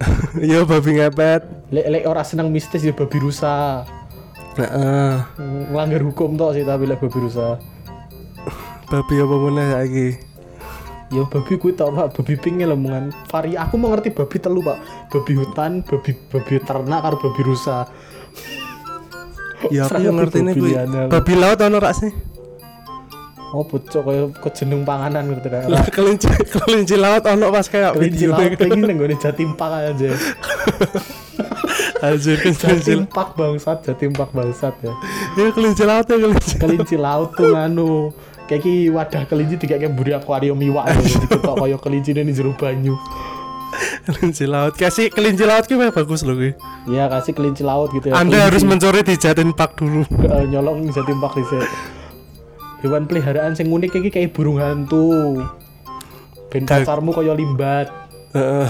Iya 0.40 0.64
babi 0.64 0.96
ngepet. 0.96 1.44
Lek 1.68 1.86
lek 1.92 2.04
ora 2.08 2.24
seneng 2.24 2.48
mistis 2.48 2.80
ya 2.80 2.96
babi 2.96 3.20
rusa. 3.20 3.84
Heeh. 4.56 5.12
Ngelanggar 5.68 6.00
hukum 6.00 6.40
tok 6.40 6.56
sih 6.56 6.64
tapi 6.64 6.88
lek 6.88 7.04
babi 7.04 7.18
rusa. 7.20 7.60
Babi 8.88 9.14
apa 9.20 9.34
meneh 9.36 9.66
saiki? 9.76 10.08
Ya 11.10 11.22
babi 11.28 11.52
kuwi 11.60 11.76
tok 11.76 11.92
Pak, 11.92 12.08
babi 12.16 12.34
pink 12.40 12.64
lemungan. 12.64 13.12
Vari 13.28 13.60
aku 13.60 13.76
mau 13.76 13.92
ngerti 13.92 14.16
babi 14.16 14.36
telu 14.40 14.64
Pak. 14.64 14.78
Babi 15.12 15.32
hutan, 15.36 15.84
babi 15.84 16.16
babi 16.32 16.54
ternak 16.64 17.00
karo 17.04 17.16
babi 17.20 17.42
rusa. 17.44 17.84
Ya 19.68 19.84
aku 19.84 20.00
yang 20.00 20.16
ngerti 20.16 20.40
ini 20.40 20.52
babi 21.12 21.32
laut 21.36 21.60
ono 21.60 21.76
rak 21.76 21.92
sih? 21.92 22.29
Oh 23.50 23.66
bocok 23.66 24.02
kaya 24.02 24.22
kejeneng 24.38 24.86
panganan 24.86 25.26
gitu 25.34 25.50
dah. 25.50 25.66
kelinci 25.90 26.30
kelinci 26.46 26.94
laut 26.94 27.26
ono 27.26 27.50
pas 27.50 27.66
kayak 27.66 27.98
Kelinci 27.98 28.26
laut 28.26 28.46
iki 28.46 28.62
nang 28.70 28.94
gone 28.94 29.16
Jatim 29.18 29.58
Park 29.58 29.90
aja. 29.90 30.10
Anjir 32.00 32.38
kelinci 32.38 32.64
Jatim 32.64 33.04
Park 33.04 33.34
bangsat, 33.34 33.82
Jatim 33.82 34.14
Park 34.14 34.30
bangsat 34.30 34.72
ya. 34.80 34.94
ya 35.34 35.50
kelinci 35.50 35.82
laut 35.82 36.06
ya 36.06 36.16
kelinci 36.16 36.54
Kelinci 36.56 36.96
laut 36.96 37.34
tuh 37.34 37.50
nganu 37.50 38.14
kayak 38.46 38.62
ki 38.62 38.74
wadah 38.88 39.22
kelinci 39.26 39.54
tiga 39.56 39.76
kayak 39.76 39.92
buri 39.92 40.10
akuarium 40.10 40.58
iwak 40.58 40.86
gitu 41.02 41.18
diketok 41.20 41.54
kaya 41.56 41.76
kelinci 41.76 42.10
ini 42.12 42.30
jero 42.30 42.54
banyu. 42.54 42.94
kelinci 44.02 44.44
laut 44.44 44.74
kasih 44.74 45.06
kelinci 45.08 45.42
laut 45.42 45.66
ki 45.66 45.74
bagus 45.74 46.22
loh 46.22 46.34
ki 46.34 46.54
Iya 46.86 47.06
kasih 47.08 47.32
kelinci 47.32 47.62
laut 47.62 47.90
gitu 47.90 48.10
ya. 48.10 48.14
anda 48.14 48.30
Kelinci. 48.32 48.46
harus 48.46 48.62
mencuri 48.62 49.00
di 49.02 49.14
Jatin 49.14 49.50
Park 49.50 49.74
dulu 49.76 50.02
nyolong 50.46 50.86
Jatim 50.88 51.18
Park 51.18 51.34
dhisik. 51.34 51.66
Hewan 52.80 53.04
peliharaan 53.04 53.52
sing 53.52 53.68
unik 53.68 53.92
iki 53.94 54.08
kayak 54.08 54.32
burung 54.32 54.56
hantu. 54.56 55.44
Ben 56.48 56.64
pacarmu 56.64 57.12
kaya 57.12 57.32
limbat. 57.32 57.92
Heeh. 58.32 58.68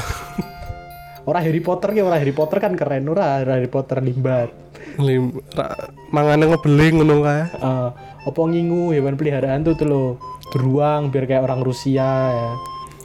Ora 1.23 1.39
Harry 1.39 1.61
Potter 1.61 1.95
ya 1.95 2.03
ora 2.03 2.19
Harry 2.19 2.33
Potter 2.33 2.59
kan 2.59 2.75
keren 2.75 3.07
ora 3.07 3.39
Harry 3.39 3.71
Potter 3.71 4.03
limbat. 4.03 4.51
Lim, 4.99 5.31
ra, 5.55 5.71
mangane 6.11 6.51
ngebeling 6.51 6.99
ngono 6.99 7.23
kae 7.23 7.43
Eh, 7.47 7.89
apa 8.27 8.41
ngingu 8.41 8.91
hewan 8.91 9.15
peliharaan 9.15 9.63
tuh 9.63 9.79
tuh 9.79 9.87
lo 9.87 10.03
beruang 10.51 11.09
biar 11.09 11.25
kayak 11.25 11.47
orang 11.47 11.63
Rusia 11.63 12.03
ya. 12.35 12.51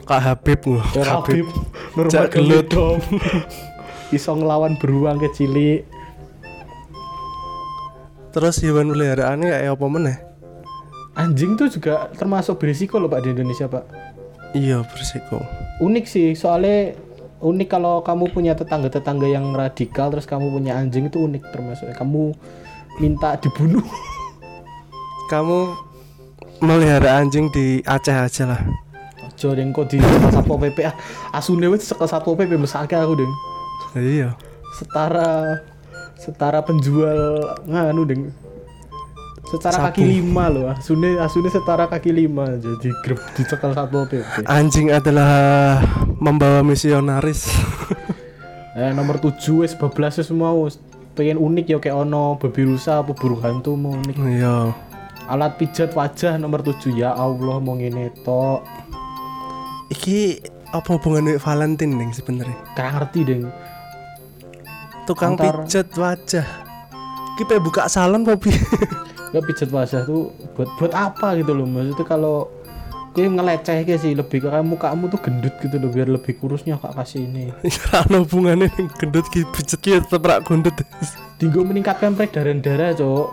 Kak 0.02 0.20
Habib 0.20 0.58
ngono 0.64 0.82
Ya 0.90 1.02
Habib 1.06 1.46
normal 1.94 2.10
Jak 2.10 2.26
gelut. 2.34 2.66
dong. 2.66 2.98
Iso 4.16 4.34
ngelawan 4.34 4.74
beruang 4.76 5.18
kecilik. 5.18 5.86
terus 8.28 8.60
hewan 8.60 8.92
peliharaannya 8.92 9.48
kayak 9.48 9.72
apa 9.72 9.86
meneh 9.88 10.16
Anjing 11.16 11.56
tuh 11.56 11.72
juga 11.72 12.12
termasuk 12.12 12.60
berisiko 12.60 13.00
loh 13.00 13.08
Pak 13.08 13.24
di 13.24 13.32
Indonesia 13.32 13.64
Pak. 13.64 13.84
iya 14.52 14.84
bersiko 14.84 15.40
Unik 15.80 16.04
sih 16.04 16.36
soalnya 16.36 16.92
unik 17.40 17.68
kalau 17.68 18.00
kamu 18.00 18.32
punya 18.32 18.56
tetangga-tetangga 18.56 19.28
yang 19.28 19.52
radikal 19.52 20.08
terus 20.08 20.24
kamu 20.24 20.48
punya 20.52 20.76
anjing 20.76 21.08
itu 21.08 21.20
unik 21.20 21.52
termasuk 21.52 21.88
kamu 21.92 22.32
minta 22.96 23.36
dibunuh. 23.36 23.84
kamu 25.32 25.72
melihara 26.64 27.20
anjing 27.20 27.52
di 27.52 27.84
Aceh 27.84 28.14
aja 28.16 28.44
lah 28.48 28.60
Ojo 29.26 29.52
deng 29.52 29.68
kok 29.76 29.92
di 29.92 30.00
Satpol 30.32 30.56
PP 30.64 30.88
ah 30.88 30.96
asune 31.36 31.68
wis 31.68 31.84
sekel 31.84 32.08
Satpol 32.08 32.40
PP 32.40 32.56
mesake 32.56 32.96
aku 32.96 33.20
deng. 33.20 33.32
iya 34.00 34.32
setara 34.80 35.60
setara 36.16 36.64
penjual 36.64 37.44
nganu 37.68 38.02
deng 38.08 38.22
secara 39.46 39.78
Sabu. 39.78 39.86
kaki 39.94 40.02
lima 40.02 40.50
loh 40.50 40.66
asune 40.68 41.16
asune 41.16 41.46
setara 41.46 41.86
kaki 41.86 42.10
lima 42.10 42.58
jadi 42.58 42.90
grup 43.06 43.22
dicekal 43.32 43.70
satpol 43.72 44.04
pp 44.04 44.42
anjing 44.44 44.90
adalah 44.90 45.78
membawa 46.18 46.60
misionaris. 46.60 47.46
Eh 48.76 48.92
nomor 48.92 49.16
tujuh 49.16 49.64
wes 49.64 49.72
bablas 49.72 50.20
wes 50.20 50.28
mau. 50.28 50.68
Pengen 51.16 51.40
unik 51.40 51.64
ya 51.64 51.78
kayak 51.80 51.96
ono 51.96 52.36
babi 52.36 52.68
rusa 52.68 53.00
apa 53.00 53.16
burung 53.16 53.40
hantu 53.40 53.72
mau 53.72 53.96
unik. 53.96 54.16
Iya. 54.20 54.68
Alat 55.32 55.56
pijat 55.56 55.96
wajah 55.96 56.36
nomor 56.36 56.60
tujuh. 56.60 56.92
Ya 56.92 57.16
Allah 57.16 57.56
mau 57.56 57.72
ngene 57.72 58.12
tok. 58.20 58.60
Iki 59.88 60.44
apa 60.76 60.92
hubungannya 60.92 61.40
Valentine 61.40 61.96
nih 61.96 62.12
sebenarnya? 62.12 62.52
Gak 62.76 62.88
ngerti 63.00 63.20
deng. 63.24 63.48
Tukang 65.08 65.40
Antar- 65.40 65.64
pijat 65.64 65.88
wajah. 65.96 66.44
Kita 67.40 67.56
buka 67.56 67.88
salon 67.88 68.28
papi 68.28 68.52
ya 69.36 69.44
pijat 69.44 69.68
wajah 69.68 70.02
tuh 70.08 70.32
buat 70.56 70.68
buat 70.80 70.92
apa 70.96 71.36
gitu 71.36 71.52
loh 71.52 71.68
maksudnya 71.68 72.06
kalau 72.08 72.48
gue 73.16 73.32
ngeleceh 73.32 73.96
sih 73.96 74.12
lebih 74.12 74.44
ke 74.44 74.48
kayak 74.52 74.60
mukamu 74.64 75.08
tuh 75.08 75.16
gendut 75.24 75.56
gitu 75.64 75.80
loh 75.80 75.88
biar 75.88 76.04
lebih 76.04 76.36
kurusnya 76.36 76.76
kak 76.76 77.00
kasih 77.00 77.24
ini. 77.24 77.48
Ana 77.96 78.20
hubungannya 78.20 78.68
ning 78.76 78.92
gendut 79.00 79.24
ki 79.32 79.48
pijat 79.56 79.80
ki 79.80 80.04
tetep 80.04 80.44
gendut. 80.44 80.76
Tinggal 81.40 81.64
meningkatkan 81.64 82.12
peredaran 82.12 82.60
darah 82.60 82.92
cok 82.92 83.28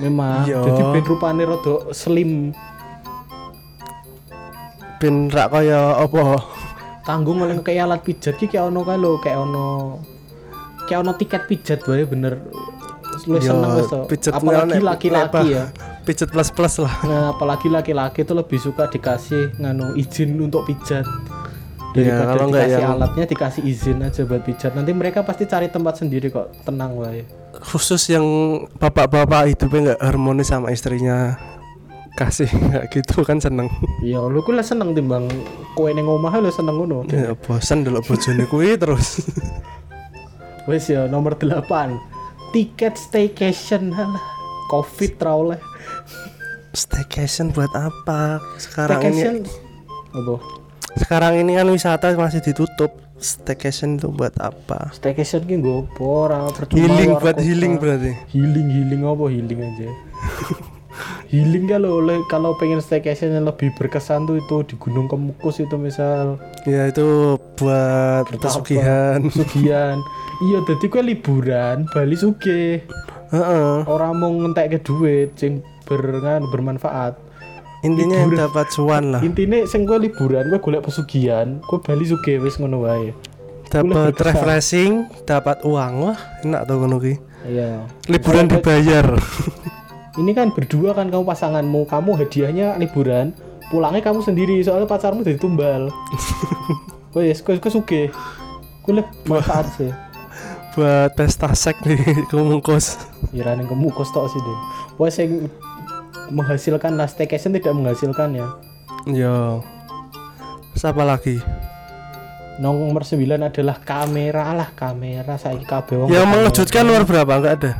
memang. 0.00 0.48
Iya. 0.48 0.56
jadi 0.64 0.82
ben 0.96 1.04
rupane 1.04 1.44
rada 1.44 1.92
slim. 1.92 2.56
Ben 5.04 5.28
rak 5.28 5.52
kaya 5.52 6.00
apa? 6.00 6.40
Tanggung 7.04 7.44
oleh 7.44 7.60
kayak 7.60 7.84
alat 7.84 8.00
pijat 8.08 8.40
ki 8.40 8.48
kayak 8.48 8.72
ono 8.72 8.80
kae 8.88 8.96
lho 8.96 9.20
kayak 9.20 9.36
ono 9.36 9.66
kayak 10.88 11.04
ono 11.04 11.12
tiket 11.12 11.42
pijat 11.44 11.80
wae 11.84 12.08
bener 12.08 12.40
lu 13.24 13.36
Ya, 13.36 13.50
seneng 13.50 13.70
wes 13.74 13.86
to. 13.86 14.00
apalagi 14.30 14.78
laki-laki 14.78 15.42
ya. 15.50 15.64
Pijat 16.06 16.28
plus 16.28 16.48
plus 16.48 16.74
lah. 16.78 16.94
Nah 17.02 17.22
apalagi 17.30 17.66
laki-laki 17.66 18.22
itu 18.22 18.32
lebih 18.32 18.58
suka 18.58 18.86
dikasih 18.86 19.56
nganu 19.56 19.94
izin 19.94 20.36
untuk 20.36 20.64
pijat. 20.64 21.06
Iya, 21.94 22.10
daripada 22.10 22.26
kalau 22.28 22.44
nggak 22.50 22.60
dikasih 22.60 22.82
yang- 22.82 22.92
alatnya 22.92 23.24
dikasih 23.24 23.62
izin 23.64 23.98
aja 24.00 24.22
buat 24.22 24.42
pijat. 24.42 24.72
Nanti 24.72 24.90
mereka 24.90 25.22
pasti 25.22 25.44
cari 25.44 25.66
tempat 25.66 25.94
sendiri 25.96 26.28
kok 26.28 26.52
tenang 26.62 26.92
wae. 26.94 27.22
Khusus 27.54 28.02
yang 28.06 28.26
bapak-bapak 28.76 29.48
hidupnya 29.48 29.94
nggak 29.94 30.00
harmonis 30.02 30.50
sama 30.50 30.68
istrinya 30.68 31.38
kasih 32.14 32.50
nggak 32.68 32.84
gitu 32.90 33.22
kan 33.22 33.38
seneng. 33.38 33.70
Ya 34.00 34.20
lu 34.20 34.38
ku 34.40 34.50
lah 34.50 34.62
seneng 34.62 34.92
timbang 34.92 35.30
kowe 35.72 35.88
ning 35.88 36.04
omah 36.04 36.34
lu 36.36 36.50
seneng 36.50 36.76
ngono. 36.76 37.06
Ya 37.08 37.32
bosan 37.32 37.80
dulu 37.80 38.02
bojone 38.02 38.44
kuwi 38.44 38.74
terus. 38.74 39.22
Wes 40.64 40.84
ya 40.86 41.04
nomor 41.04 41.36
8 41.36 41.64
Tiket 42.54 42.94
staycation. 42.94 43.90
Halah 43.90 44.22
Covid 44.70 45.18
ra 45.18 45.34
oleh 45.34 45.60
staycation 46.70 47.50
buat 47.50 47.74
apa? 47.74 48.38
Sekarang 48.62 49.02
Staycation? 49.02 49.42
Ini 49.42 49.50
Apa? 50.14 50.34
sekarang 50.94 51.34
ini 51.42 51.58
kan 51.58 51.66
wisata 51.66 52.14
masih 52.14 52.38
ditutup. 52.38 52.94
Staycation 53.18 53.98
itu 53.98 54.06
buat 54.06 54.38
apa? 54.38 54.94
Staycation 54.94 55.42
ki 55.50 55.58
nggo 55.58 55.90
apa? 55.90 56.02
Ora 56.02 56.38
percuma 56.54 56.78
healing 56.78 57.10
buat 57.18 57.34
kota. 57.34 57.42
healing 57.42 57.72
berarti? 57.82 58.12
Healing 58.30 58.68
healing 58.70 59.02
apa? 59.02 59.24
Healing 59.34 59.58
aja. 59.58 59.88
Healing 61.34 61.66
kalau 61.66 61.98
oleh 61.98 62.22
kalau 62.30 62.54
pengen 62.54 62.78
staycation 62.78 63.34
yang 63.34 63.50
lebih 63.50 63.74
berkesan 63.74 64.30
tuh 64.30 64.38
itu 64.38 64.62
di 64.62 64.74
Gunung 64.78 65.10
Kemukus 65.10 65.58
itu 65.58 65.74
misal. 65.74 66.38
Ya 66.62 66.86
itu 66.86 67.34
buat 67.58 68.30
pesugihan. 68.38 69.26
Sugian 69.26 69.98
Iya 70.42 70.58
jadi 70.66 70.84
kue 70.90 71.02
liburan 71.04 71.86
Bali 71.94 72.16
sugih. 72.18 72.82
Heeh. 73.30 73.86
Orang 73.86 74.18
mau 74.18 74.30
ngentek 74.30 74.74
ke 74.74 74.78
duit 74.82 75.34
sing 75.38 75.62
bernganu 75.86 76.50
bermanfaat. 76.50 77.18
Intinya 77.84 78.16
yang 78.24 78.32
dapat 78.32 78.72
cuan 78.72 79.12
lah. 79.12 79.20
Intinya 79.20 79.60
sing 79.68 79.84
gue 79.84 79.98
liburan 80.08 80.48
gue 80.48 80.58
golek 80.58 80.88
pesugihan 80.88 81.60
gue 81.60 81.78
bali 81.84 82.04
sugih 82.08 82.40
wis 82.40 82.56
ngono 82.56 82.82
wae. 82.82 83.12
Dapat 83.68 84.16
refreshing 84.16 85.10
dapat 85.28 85.60
uang 85.66 85.92
wah 86.08 86.18
enak 86.42 86.62
tuh 86.64 86.76
ngono 86.80 86.96
ki. 86.98 87.14
Iya. 87.44 87.84
Liburan 88.08 88.48
Soalnya 88.48 88.52
dibayar. 88.58 89.06
Ini 90.20 90.30
kan 90.30 90.54
berdua 90.54 90.94
kan 90.94 91.10
kamu 91.10 91.26
pasanganmu 91.26 91.90
kamu 91.90 92.10
hadiahnya 92.22 92.78
liburan 92.78 93.34
pulangnya 93.68 94.00
kamu 94.00 94.22
sendiri 94.22 94.62
soalnya 94.62 94.88
pacarmu 94.88 95.20
jadi 95.20 95.36
tumbal. 95.36 95.92
Wes 97.12 97.44
gue 97.44 97.60
gue 97.60 97.72
sugih. 97.72 98.08
Gue 98.84 99.04
manfaat 99.28 99.68
sih 99.76 100.03
buat 100.74 101.14
pesta 101.14 101.54
sek 101.54 101.86
nih 101.86 102.02
kemungkus 102.30 102.98
Ira 103.30 103.54
yang 103.54 103.70
kemukus 103.70 104.10
tok 104.10 104.26
sih 104.28 104.42
deh 104.42 104.58
wes 104.98 105.16
yang 105.18 105.46
menghasilkan 106.30 106.96
lah 106.96 107.08
staycation 107.10 107.52
tidak 107.52 107.74
menghasilkan 107.76 108.32
ya. 108.32 108.48
Yo 109.10 109.60
siapa 110.74 111.04
lagi? 111.04 111.40
Nomor 112.54 113.02
9 113.02 113.18
adalah 113.50 113.76
kamera 113.82 114.54
lah 114.54 114.70
kamera. 114.72 115.34
Saya 115.34 115.58
wong 115.58 116.08
yang 116.08 116.30
mengejutkan 116.30 116.86
nomor 116.86 117.02
berapa? 117.02 117.32
Enggak 117.42 117.54
ada. 117.60 117.72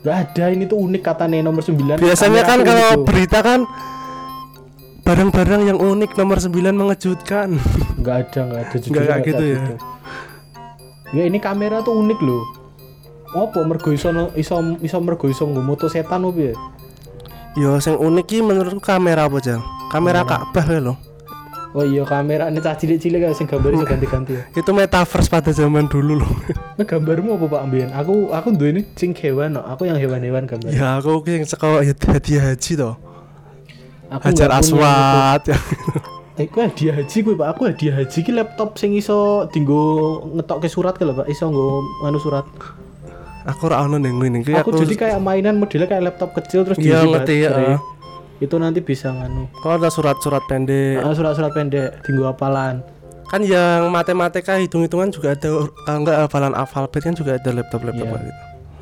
Gak 0.00 0.16
ada 0.16 0.44
ini 0.52 0.64
tuh 0.64 0.80
unik 0.80 1.02
katanya 1.04 1.44
nomor 1.44 1.60
9 1.60 2.00
biasanya 2.00 2.42
kan 2.48 2.64
kalau 2.64 2.88
itu. 2.96 3.04
berita 3.04 3.38
kan 3.44 3.60
barang-barang 5.04 5.62
yang 5.72 5.78
unik 5.80 6.16
nomor 6.16 6.38
9 6.40 6.52
mengejutkan. 6.52 7.58
Nggak 8.00 8.16
ada 8.28 8.40
nggak 8.48 8.60
ada 8.60 8.76
jujur 8.80 8.92
Nggak 8.92 9.04
kayak 9.04 9.18
nggak 9.20 9.28
gitu 9.28 9.44
ya? 11.16 11.26
ini 11.26 11.38
kamera 11.38 11.82
tuh 11.82 11.94
unik 11.96 12.20
loh. 12.22 12.44
Apa 13.30 13.62
mergo 13.62 13.94
iso 13.94 14.10
iso 14.34 14.58
iso 14.82 14.98
mergo 14.98 15.30
iso 15.30 15.46
moto 15.46 15.86
setan 15.86 16.26
opo 16.26 16.40
ya? 16.40 16.54
Yo 17.58 17.78
yang 17.78 17.96
unik 17.98 18.26
ki 18.26 18.38
menurutku 18.42 18.82
kamera 18.82 19.26
apa 19.26 19.38
jang? 19.38 19.62
Kamera 19.90 20.22
Ka'bah 20.22 20.66
ya 20.70 20.80
loh 20.82 21.10
oh 21.74 21.86
iya 21.86 22.02
kamera 22.02 22.50
ini 22.50 22.58
cah 22.58 22.74
cilik-cilik 22.74 23.30
sing 23.34 23.46
gambar 23.46 23.70
iso 23.78 23.86
ganti-ganti 23.86 24.32
ya. 24.34 24.42
Itu 24.54 24.74
metaverse 24.74 25.30
pada 25.30 25.50
zaman 25.54 25.86
dulu 25.86 26.18
loh 26.18 26.32
nah, 26.78 26.86
gambarmu 26.86 27.38
apa 27.38 27.46
Pak 27.46 27.60
Ambian 27.62 27.90
aku 27.94 28.34
aku 28.34 28.48
duwe 28.54 28.70
ini 28.74 28.82
sing 28.98 29.14
hewan 29.14 29.54
no. 29.54 29.62
aku 29.62 29.86
yang 29.86 29.98
hewan-hewan 29.98 30.46
gambar. 30.50 30.70
Ya 30.74 30.98
aku 30.98 31.22
yang 31.30 31.46
sekolah 31.46 31.86
hadiah 31.86 32.42
haji 32.50 32.72
toh 32.74 32.94
aku 34.10 34.22
hajar 34.26 34.48
nggak 34.50 34.62
punya 34.66 34.74
itu. 34.74 34.74
aswad. 34.74 35.42
ya. 35.46 35.58
eh 36.40 36.48
gue 36.48 36.62
hadiah 36.64 36.94
haji 36.96 37.16
gue 37.20 37.34
Pak. 37.36 37.48
Aku 37.52 37.62
hadiah 37.68 37.94
haji 38.00 38.18
ki 38.24 38.32
laptop 38.32 38.80
sing 38.80 38.96
iso 38.96 39.44
dinggo 39.52 39.80
ngetokke 40.32 40.72
surat 40.72 40.96
ke 40.96 41.04
lho 41.04 41.12
Pak. 41.12 41.28
Iso 41.28 41.52
nggo 41.52 41.84
anu 42.00 42.16
surat. 42.16 42.48
Aku 43.44 43.68
ora 43.68 43.84
ono 43.84 43.96
ning 43.96 44.16
ngene 44.16 44.40
iki 44.40 44.52
aku, 44.52 44.72
jadi 44.76 44.94
kayak 44.96 45.18
mainan 45.20 45.56
modelnya 45.56 45.88
kayak 45.88 46.12
laptop 46.12 46.36
kecil 46.36 46.60
terus 46.60 46.76
Iya, 46.76 47.08
ngerti, 47.08 47.36
ya. 47.40 47.80
itu 48.36 48.52
nanti 48.56 48.84
bisa 48.84 49.08
nganu. 49.12 49.48
Kalau 49.64 49.80
ada 49.80 49.88
surat-surat 49.88 50.44
pendek. 50.44 51.00
Ah, 51.00 51.16
surat-surat 51.16 51.48
pendek 51.52 52.04
tinggu 52.04 52.28
hafalan 52.28 52.84
Kan 53.32 53.40
yang 53.46 53.88
matematika 53.88 54.58
hitung-hitungan 54.58 55.08
juga 55.08 55.32
ada 55.38 55.48
kalau 55.86 55.98
enggak 56.02 56.16
hafalan 56.26 56.52
alfabet 56.52 57.00
kan 57.00 57.14
juga 57.16 57.38
ada 57.40 57.50
laptop-laptop 57.54 58.06
kayak 58.10 58.24
gitu. 58.26 58.32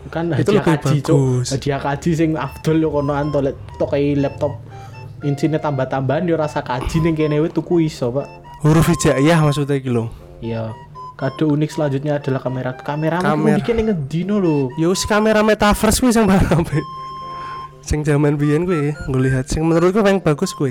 kan 0.09 0.25
Itu 0.35 0.51
lebih 0.57 0.65
kaji 0.65 0.97
bagus. 1.05 1.47
hadiah 1.53 1.79
kaji 1.79 2.11
sing 2.17 2.31
Abdul 2.33 2.81
yo 2.81 2.89
kono 2.89 3.13
antolet 3.13 3.53
tokai 3.77 4.17
laptop 4.17 4.57
insine 5.21 5.57
tambah-tambahan 5.57 6.25
yo 6.25 6.35
rasa 6.35 6.61
kaji 6.61 6.99
ning 7.01 7.15
kene 7.15 7.39
wis 7.39 7.51
tuku 7.51 7.83
iso 7.83 8.11
pak 8.11 8.27
Huruf 8.59 8.87
hijaiyah 8.87 9.39
maksudnya 9.39 9.75
iki 9.75 9.87
lho. 9.87 10.11
iya 10.39 10.75
kado 11.15 11.47
unik 11.49 11.67
selanjutnya 11.69 12.17
adalah 12.17 12.39
kamera 12.39 12.71
kamera 12.73 13.19
Kamera. 13.19 13.55
uniknya 13.55 13.75
ning 13.75 13.87
ngendi 13.89 14.21
no 14.23 14.37
lho 14.37 14.59
Ya 14.75 14.87
wis 14.87 15.03
kamera 15.03 15.43
metaverse 15.43 15.99
kuwi 15.99 16.11
sing 16.11 16.25
apik. 16.25 16.85
Sing 17.81 18.03
zaman 18.03 18.35
biyen 18.35 18.63
kuwi 18.63 18.93
gue 18.93 19.21
lihat 19.21 19.47
sing 19.47 19.63
menurutku 19.63 19.99
paling 19.99 20.21
bagus 20.21 20.53
kuwi. 20.53 20.71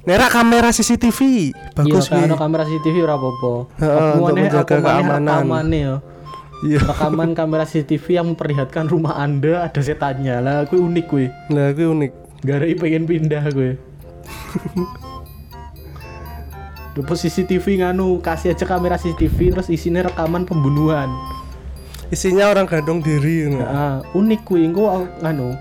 Nera 0.00 0.26
kamera 0.26 0.68
CCTV 0.68 1.52
bagus 1.72 2.08
iya 2.08 2.10
kuwi. 2.10 2.24
kalau 2.26 2.38
kamera 2.38 2.62
CCTV 2.64 2.96
ora 3.00 3.14
apa-apa 3.14 3.52
Heeh, 3.76 4.12
untuk 4.14 4.34
menjaga 4.34 4.76
keamanan. 4.76 5.68
yo 5.70 5.94
Iya. 6.60 6.80
rekaman 6.82 7.32
kamera 7.32 7.64
CCTV 7.64 8.04
yang 8.12 8.26
memperlihatkan 8.28 8.84
rumah 8.84 9.16
anda 9.16 9.60
ada 9.62 9.80
setannya 9.80 10.40
lah 10.40 10.56
gue 10.64 10.76
unik 10.76 11.04
gue 11.06 11.26
Nah, 11.50 11.72
kuwi 11.72 11.86
unik. 11.86 12.12
Gara 12.40 12.64
pengen 12.64 13.04
pindah 13.04 13.44
gue 13.52 13.76
Dupa 16.90 17.14
CCTV 17.14 17.86
nganu 17.86 18.18
kasih 18.18 18.50
aja 18.50 18.66
kamera 18.66 18.98
CCTV 18.98 19.54
terus 19.54 19.70
isinya 19.70 20.10
rekaman 20.10 20.42
pembunuhan 20.42 21.06
Isinya 22.10 22.50
orang 22.50 22.66
gantung 22.66 22.98
diri 22.98 23.46
ngono. 23.46 23.62
Ah, 23.62 24.02
unik 24.18 24.42
gue 24.42 24.66
engko 24.66 25.06
nganu 25.22 25.54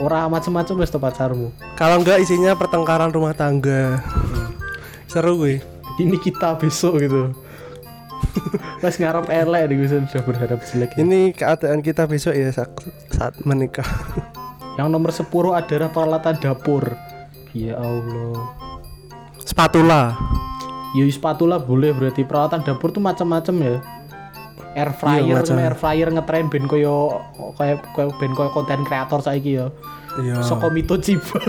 ora 0.00 0.24
macam-macam 0.24 0.80
wis 0.80 0.88
pacarmu 0.88 1.52
Kalau 1.76 2.00
enggak 2.00 2.24
isinya 2.24 2.56
pertengkaran 2.56 3.12
rumah 3.12 3.36
tangga. 3.36 4.00
Seru 5.04 5.36
gue. 5.44 5.60
ini 5.98 6.14
kita 6.14 6.54
besok 6.56 7.02
gitu 7.02 7.34
Mas 8.80 8.96
ngarep 8.96 9.26
elek 9.28 9.74
gue 9.74 9.88
sudah 9.90 10.22
berharap 10.22 10.62
jelek 10.62 10.94
Ini 10.96 11.34
keadaan 11.34 11.82
kita 11.84 12.06
besok 12.08 12.32
ya 12.32 12.48
saat, 12.54 12.70
saat 13.12 13.34
menikah. 13.44 13.84
Yang 14.78 14.88
nomor 14.94 15.10
10 15.10 15.26
adalah 15.58 15.88
peralatan 15.90 16.34
dapur 16.38 16.94
Ya 17.50 17.74
Allah 17.74 18.54
Spatula. 19.42 20.14
Ya 20.94 21.04
spatula 21.10 21.58
boleh 21.58 21.92
berarti 21.92 22.22
peralatan 22.24 22.62
dapur 22.64 22.94
tuh 22.94 23.02
macam-macam 23.02 23.54
ya. 23.60 23.76
Air 24.76 24.92
fryer, 24.94 25.42
Iya, 25.42 25.56
air 25.58 25.74
fryer 25.74 26.08
ngetren 26.14 26.46
ben 26.52 26.70
koyo 26.70 27.18
kayak 27.58 27.82
koyo 27.96 28.14
ben 28.22 28.32
koyo 28.36 28.54
konten 28.54 28.86
kreator 28.86 29.18
saiki 29.18 29.58
ya. 29.58 29.72
Iya. 30.20 30.44
Soko 30.46 30.70
Mito 30.70 30.94
Chiba. 31.00 31.40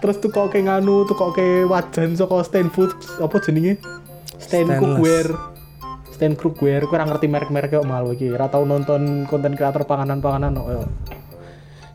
Terus 0.00 0.16
tuh 0.16 0.30
kok 0.32 0.48
kayak 0.48 0.64
nganu 0.68 1.04
tuh 1.04 1.12
kok 1.12 1.36
kayak 1.36 1.68
wajan 1.68 2.16
soko 2.16 2.40
stand 2.40 2.72
food 2.72 2.94
apa 3.20 3.36
jenenge? 3.42 3.76
Stand 4.40 4.70
cookware. 4.80 5.49
Stand 6.20 6.36
cookware, 6.36 6.84
gue 6.84 7.00
ngerti 7.00 7.32
merek-merek 7.32 7.80
kok 7.80 7.88
malu 7.88 8.12
iki. 8.12 8.28
Ora 8.28 8.52
tau 8.52 8.68
nonton 8.68 9.24
konten 9.24 9.56
kreator 9.56 9.88
panganan-panganan 9.88 10.52
kok. 10.52 10.68
ya. 10.68 10.84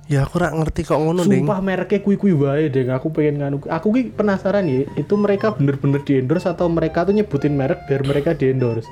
Ya 0.09 0.19
aku 0.25 0.41
rak 0.41 0.57
ngerti 0.57 0.81
kok 0.81 0.97
ngono 0.97 1.29
ding. 1.29 1.45
Sumpah 1.45 1.61
mereknya 1.61 2.01
kui-kui 2.01 2.33
wae 2.33 2.73
deh. 2.73 2.89
Aku 2.89 3.13
pengen 3.13 3.45
nganu. 3.45 3.61
Aku 3.69 3.93
ki 3.93 4.17
penasaran 4.17 4.65
ya, 4.65 4.89
itu 4.97 5.13
mereka 5.13 5.53
bener-bener 5.53 6.01
di 6.01 6.17
endorse 6.17 6.49
atau 6.49 6.65
mereka 6.65 7.05
tuh 7.05 7.13
nyebutin 7.13 7.53
merek 7.53 7.85
biar 7.85 8.01
mereka 8.01 8.33
di 8.33 8.49
endorse. 8.49 8.89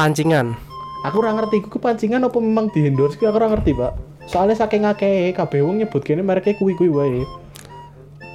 Pancingan. 0.00 0.56
Aku 1.04 1.20
ora 1.20 1.36
ngerti 1.36 1.60
iku 1.60 1.76
kepancingan 1.76 2.24
apa 2.24 2.40
memang 2.40 2.72
di 2.72 2.88
endorse 2.88 3.20
aku 3.20 3.28
ora 3.28 3.52
ngerti, 3.52 3.76
Pak. 3.76 3.92
Soalnya 4.24 4.56
saking 4.56 4.88
akeh 4.88 5.36
kabeh 5.36 5.60
wong 5.60 5.84
nyebut 5.84 6.00
kene 6.00 6.24
mereknya 6.24 6.56
kui-kui 6.56 6.88
wae. 6.88 7.28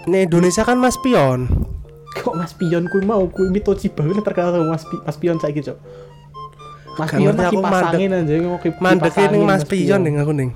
Nih 0.05 0.29
Indonesia 0.29 0.61
kan 0.61 0.77
Mas 0.77 1.01
Pion. 1.01 1.49
Kok 2.13 2.35
Mas 2.35 2.53
Pion 2.53 2.85
kui 2.85 3.01
mau 3.01 3.25
kui 3.25 3.49
Mitochi 3.49 3.89
banget 3.89 4.21
terkenal 4.21 4.53
sama 4.53 4.65
Mas, 4.69 4.85
Pi- 4.85 5.01
Mas 5.01 5.17
Pion 5.17 5.37
saiki, 5.37 5.61
Cok. 5.61 5.77
Mas 6.93 7.09
Gak 7.09 7.17
Pion 7.17 7.33
lagi 7.33 7.49
aku 7.49 7.61
pasangin 7.65 8.11
aja 8.13 8.33
ngomong 8.37 8.61
kipas 8.61 8.81
Mandek 8.81 9.13
angin, 9.17 9.29
ning 9.33 9.43
Mas 9.43 9.63
Pion 9.65 9.99
ning 9.99 10.15
aku 10.21 10.31
ning. 10.31 10.49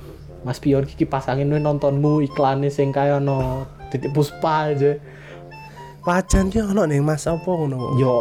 Mas 0.46 0.58
Pion 0.62 0.84
iki 0.86 1.04
pasangin 1.04 1.50
nontonmu 1.50 2.22
iklannya 2.22 2.70
sing 2.70 2.94
kaya 2.94 3.18
no 3.18 3.66
titik 3.90 4.14
puspa 4.14 4.70
aja. 4.70 5.02
Wajan 6.06 6.48
ki 6.48 6.62
ono 6.62 6.86
ning 6.86 7.02
Mas 7.02 7.26
apa 7.26 7.42
ngono. 7.44 7.98
Yo 7.98 8.14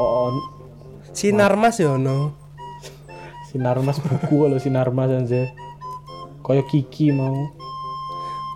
Sinar 1.13 1.55
Mas 1.55 1.77
ya 1.77 1.93
ono. 1.93 2.33
sinar 3.47 3.79
mas 3.81 3.97
buku 3.97 4.43
kalau 4.43 4.59
sinar 4.61 4.91
mas 4.91 5.09
aja 5.09 5.49
kaya 6.45 6.61
Kiki 6.67 7.09
mau 7.09 7.33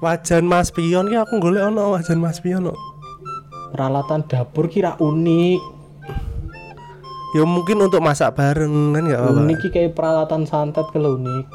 Wajan 0.03 0.45
Mas 0.45 0.69
Pion 0.69 1.09
ki 1.09 1.17
aku 1.17 1.41
golek 1.41 1.63
ono 1.63 1.93
wajan 1.93 2.21
Mas 2.21 2.37
Pion 2.41 2.69
kok. 2.69 2.77
Peralatan 3.71 4.21
dapur 4.23 4.67
kira 4.67 4.95
unik 4.97 5.61
Ya 7.31 7.47
mungkin 7.47 7.79
untuk 7.79 8.03
masak 8.03 8.35
bareng 8.35 8.91
kan 8.91 9.05
ya 9.07 9.23
apa. 9.23 9.39
unik 9.39 9.71
kayak 9.71 9.95
peralatan 9.95 10.43
santet 10.45 10.83
kalau 10.91 11.15
unik 11.15 11.47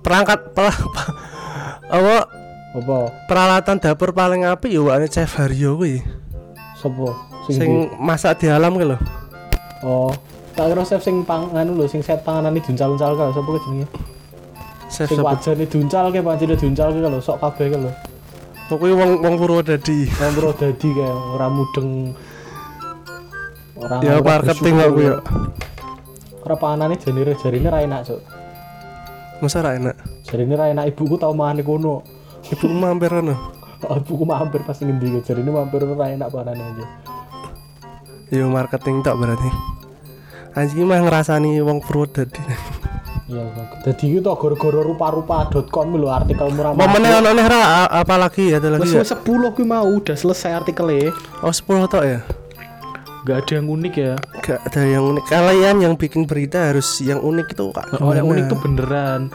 Perangkat 0.00 0.54
pelah 0.54 0.76
apa 1.90 2.16
apa 2.70 2.98
peralatan 3.26 3.76
dapur 3.76 4.14
paling 4.14 4.46
apik 4.46 4.70
ya 4.70 4.78
wane 4.78 5.06
Chef 5.06 5.26
Haryo 5.34 5.74
kuwi. 5.74 5.98
sopo 6.72 7.10
sing, 7.44 7.58
Sing 7.58 7.70
masak 7.98 8.38
di 8.38 8.46
alam 8.46 8.72
lho. 8.72 8.94
oh 9.82 10.14
tak 10.50 10.70
kira 10.70 10.82
chef 10.82 11.00
sing 11.00 11.22
pang 11.22 11.50
anu 11.50 11.74
lho 11.74 11.84
sing 11.84 12.00
set 12.00 12.22
panganan 12.22 12.52
ini 12.52 12.62
duncal-uncal 12.62 13.12
kalau 13.12 13.32
sopo 13.34 13.50
ke 13.52 13.60
jenenge 13.66 13.86
Chef 14.86 15.06
sing 15.06 15.18
sapa? 15.18 15.34
wajane 15.34 15.66
duncal 15.66 16.04
ke 16.08 16.22
pancene 16.22 16.54
duncal 16.54 16.88
ke 16.88 17.00
kalau 17.00 17.18
sok 17.18 17.36
kabeh 17.36 17.66
ke 17.68 17.76
lho 17.76 17.90
Pokoknya 18.70 18.94
wong 18.94 19.10
wong 19.18 19.34
Purwodadi. 19.34 20.06
Wong 20.06 20.32
bro 20.38 20.54
dadi 20.54 20.88
kayak 20.94 21.16
ora 21.34 21.46
mudeng 21.50 22.14
ora 23.74 23.98
Ya 23.98 24.22
marketing 24.22 24.76
aku 24.78 24.98
ya. 25.02 25.14
ora 26.40 26.54
panganane 26.56 26.94
jarine 26.96 27.34
jarine 27.36 27.68
ra 27.68 27.82
enak 27.82 28.00
cuk 28.06 28.20
Masa 29.42 29.60
ra 29.60 29.74
enak. 29.74 29.96
jarine 30.22 30.54
ra 30.54 30.70
enak 30.70 30.86
ibuku 30.94 31.18
tau 31.18 31.34
mangan 31.34 31.60
kono 31.66 32.00
Ibu 32.46 32.66
mampir 32.70 33.10
ono. 33.12 33.34
Oh, 33.84 33.96
ibuku 33.98 34.24
mampir 34.24 34.62
pas 34.62 34.78
ngendi 34.78 35.18
ke 35.18 35.26
jarine 35.26 35.50
mampir 35.50 35.82
ora 35.82 36.06
enak 36.08 36.30
panganan 36.30 36.62
aja 36.62 36.86
Ya 38.30 38.46
marketing 38.46 39.02
tok 39.02 39.18
berarti. 39.18 39.50
Anjing 40.54 40.86
mah 40.86 41.02
ngerasani 41.02 41.58
wong 41.58 41.82
Purwodadi. 41.82 42.38
Iya 43.30 43.44
dadi 43.80 44.06
itu 44.12 44.26
gara-gara 44.26 44.80
rupa-rupa.com 44.82 45.88
lho 45.94 46.08
artikel 46.10 46.50
murah 46.50 46.74
Mau 46.74 46.88
meneh 46.88 47.10
ono 47.14 47.30
neh 47.30 47.46
ra 47.46 47.62
a- 47.80 47.92
apa 47.96 48.14
lagi 48.16 48.50
ya 48.50 48.58
ada 48.58 48.74
lagi 48.74 48.90
ya? 48.90 49.00
10 49.00 49.22
kuwi 49.22 49.64
mau 49.64 49.86
udah 49.86 50.12
selesai 50.12 50.50
artikelnya 50.56 51.14
Oh 51.38 51.48
10 51.48 51.62
tok 51.86 52.02
ya? 52.02 52.20
Gak 53.20 53.36
ada 53.38 53.52
yang 53.54 53.68
unik 53.68 53.94
ya 53.94 54.14
Gak 54.40 54.60
ada 54.64 54.80
yang 54.82 55.04
unik. 55.06 55.24
Kalian 55.26 55.76
yang 55.78 55.94
bikin 55.94 56.24
berita 56.24 56.72
harus 56.72 56.88
yang 57.00 57.20
unik 57.20 57.52
itu 57.52 57.68
kak. 57.70 57.86
Oh 57.98 58.10
yang 58.10 58.26
unik 58.26 58.48
tuh 58.48 58.58
beneran 58.58 59.28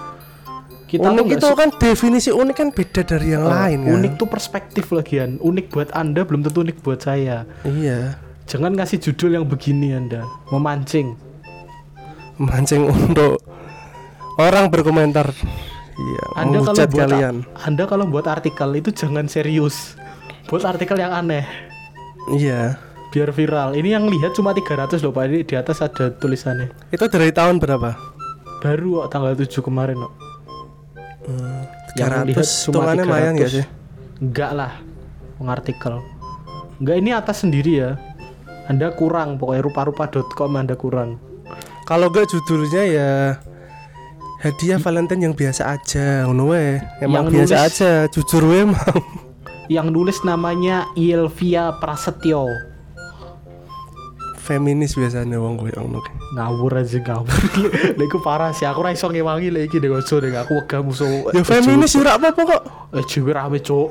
Kita 0.86 1.06
unik 1.08 1.26
tuh 1.38 1.38
itu 1.38 1.50
kan 1.54 1.70
definisi 1.72 2.30
unik 2.30 2.56
kan 2.56 2.70
beda 2.70 3.02
dari 3.06 3.32
yang 3.32 3.46
Oh, 3.46 3.50
lain 3.50 3.80
kan. 3.82 3.94
Unik 3.96 4.12
tuh 4.18 4.28
perspektif 4.28 4.90
lagian 4.90 5.38
Unik 5.40 5.70
buat 5.70 5.90
anda 5.94 6.22
belum 6.22 6.44
tentu 6.44 6.62
unik 6.62 6.82
buat 6.82 7.00
saya 7.00 7.46
Iya. 7.62 8.18
Jangan 8.46 8.74
ngasih 8.74 9.00
judul 9.00 9.38
yang 9.38 9.46
begini 9.46 9.94
anda 9.94 10.26
Memancing 10.50 11.14
Mancing 12.36 12.84
untuk 12.86 13.40
orang 14.38 14.68
berkomentar. 14.68 15.32
Iya. 15.96 16.24
Anda 16.36 16.60
kalau 16.60 16.76
buat 16.76 16.92
kalian. 17.08 17.36
Anda 17.56 17.84
kalau 17.88 18.06
buat 18.12 18.28
artikel 18.28 18.68
itu 18.76 18.92
jangan 18.92 19.32
serius 19.32 19.96
Buat 20.52 20.68
artikel 20.68 21.00
yang 21.00 21.16
aneh 21.16 21.48
Iya. 22.36 22.76
Biar 23.16 23.32
viral 23.32 23.80
Ini 23.80 23.96
yang 23.96 24.12
lihat 24.12 24.36
cuma 24.36 24.52
300 24.52 25.00
loh 25.00 25.16
pak 25.16 25.32
Ini 25.32 25.48
di 25.48 25.56
atas 25.56 25.80
ada 25.80 26.12
tulisannya 26.12 26.68
Itu 26.92 27.08
dari 27.08 27.32
tahun 27.32 27.64
berapa? 27.64 27.96
Baru 28.60 29.08
kok 29.08 29.16
tanggal 29.16 29.40
7 29.40 29.48
kemarin 29.64 30.04
kok 30.04 30.14
Yang 31.96 32.12
300 32.12 32.28
lihat 32.28 32.44
cuma 32.44 32.76
hitungannya 32.76 33.04
lumayan 33.08 33.34
gak 33.40 33.50
300. 33.50 33.56
sih? 33.56 33.66
Enggak 34.20 34.52
lah 34.52 34.72
Mengartikel 35.40 35.96
Enggak 36.84 36.96
ini 37.00 37.10
atas 37.16 37.38
sendiri 37.40 37.72
ya 37.72 37.92
Anda 38.68 38.92
kurang 38.92 39.40
Pokoknya 39.40 39.64
rupa-rupa.com 39.64 40.52
Anda 40.60 40.76
kurang 40.76 41.24
Kalau 41.88 42.12
gak 42.12 42.28
judulnya 42.28 42.84
ya 42.84 43.12
hadiah 44.46 44.78
Valentine 44.78 45.26
yang 45.26 45.34
biasa 45.34 45.74
aja, 45.74 46.30
ngono 46.30 46.54
we. 46.54 46.78
Emang 47.02 47.26
Yang 47.28 47.34
biasa 47.34 47.56
nulis- 47.58 47.66
aja, 47.66 47.92
jujur 48.14 48.44
we 48.46 48.58
emang. 48.62 48.98
Yang 49.66 49.88
nulis 49.90 50.18
namanya 50.22 50.86
Ilvia 50.94 51.74
Prasetyo 51.82 52.46
Feminis 54.38 54.94
biasanya 54.94 55.42
wong 55.42 55.58
gue 55.58 55.74
ngono. 55.74 56.06
Ngawur 56.38 56.78
aja 56.78 57.02
ngawur 57.02 57.34
Lha 57.98 58.04
iku 58.06 58.22
parah 58.22 58.54
sih 58.54 58.70
Aku 58.70 58.86
raiso 58.86 59.10
ngewangi 59.10 59.50
lagi 59.50 59.66
iki 59.66 59.82
ojo 59.82 60.22
deh 60.22 60.30
Aku 60.38 60.62
wegah 60.62 60.86
musuh 60.86 61.34
Ya 61.34 61.42
feminis 61.42 61.98
ora 61.98 62.22
apa-apa 62.22 62.42
kok. 62.46 62.62
Eh 62.94 63.02
jiwa 63.10 63.32
rame 63.34 63.58
cok 63.58 63.90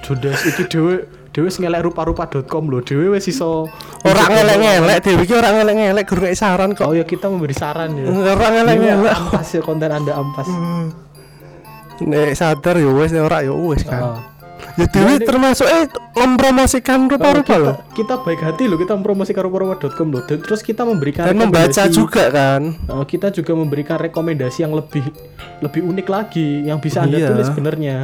Judas 0.00 0.40
iki 0.48 0.64
dewe 0.72 1.04
Dewe 1.36 1.52
sing 1.52 1.68
ngelek 1.68 1.92
rupa-rupa.com 1.92 2.64
lho 2.72 2.80
Dewe 2.80 3.12
wis 3.12 3.28
iso 3.28 3.68
Orang 4.00 4.32
ngelek-ngelek 4.32 4.98
Dewi 5.04 5.24
ki 5.24 5.34
orang 5.36 5.54
ngelek-ngelek 5.60 6.04
guru 6.08 6.24
saran 6.32 6.72
kok. 6.72 6.88
Oh 6.88 6.96
ya 6.96 7.04
kita 7.04 7.28
memberi 7.28 7.52
saran 7.52 7.92
ya. 7.94 8.08
Orang 8.08 8.52
Ini 8.52 8.56
ngelek-ngelek. 8.64 9.12
ampas 9.12 9.48
ya 9.50 9.60
konten 9.60 9.90
anda 9.90 10.12
ampas. 10.16 10.48
Nek 12.00 12.32
sadar 12.32 12.80
ya 12.80 12.88
nek 12.88 13.20
ora 13.20 13.38
ya 13.44 13.52
wis 13.52 13.84
kan. 13.84 14.16
Oh. 14.16 14.18
Ya 14.78 14.86
Dewi 14.86 15.18
ini- 15.18 15.26
termasuk 15.26 15.66
eh 15.66 15.84
mempromosikan 16.14 17.04
Oh, 17.04 17.10
rupa-rupa 17.10 17.44
kita, 17.44 17.56
loh. 17.58 17.76
kita 17.92 18.14
baik 18.22 18.40
hati 18.40 18.64
loh 18.64 18.76
kita 18.76 18.92
mempromosikan 18.92 19.42
rupa-rupa.com 19.42 20.08
loh 20.08 20.22
dan 20.22 20.38
terus 20.38 20.60
kita 20.60 20.84
memberikan 20.84 21.24
Dan 21.26 21.36
membaca 21.36 21.82
juga 21.90 22.28
kan. 22.28 22.76
Uh, 22.86 23.04
kita 23.04 23.28
juga 23.30 23.52
memberikan 23.52 23.96
rekomendasi 23.96 24.62
yang 24.62 24.72
lebih 24.72 25.04
lebih 25.60 25.80
unik 25.82 26.06
lagi 26.06 26.64
yang 26.64 26.78
bisa 26.78 27.02
anda 27.02 27.18
Iya. 27.18 27.28
tulis 27.28 27.48
sebenarnya. 27.48 27.96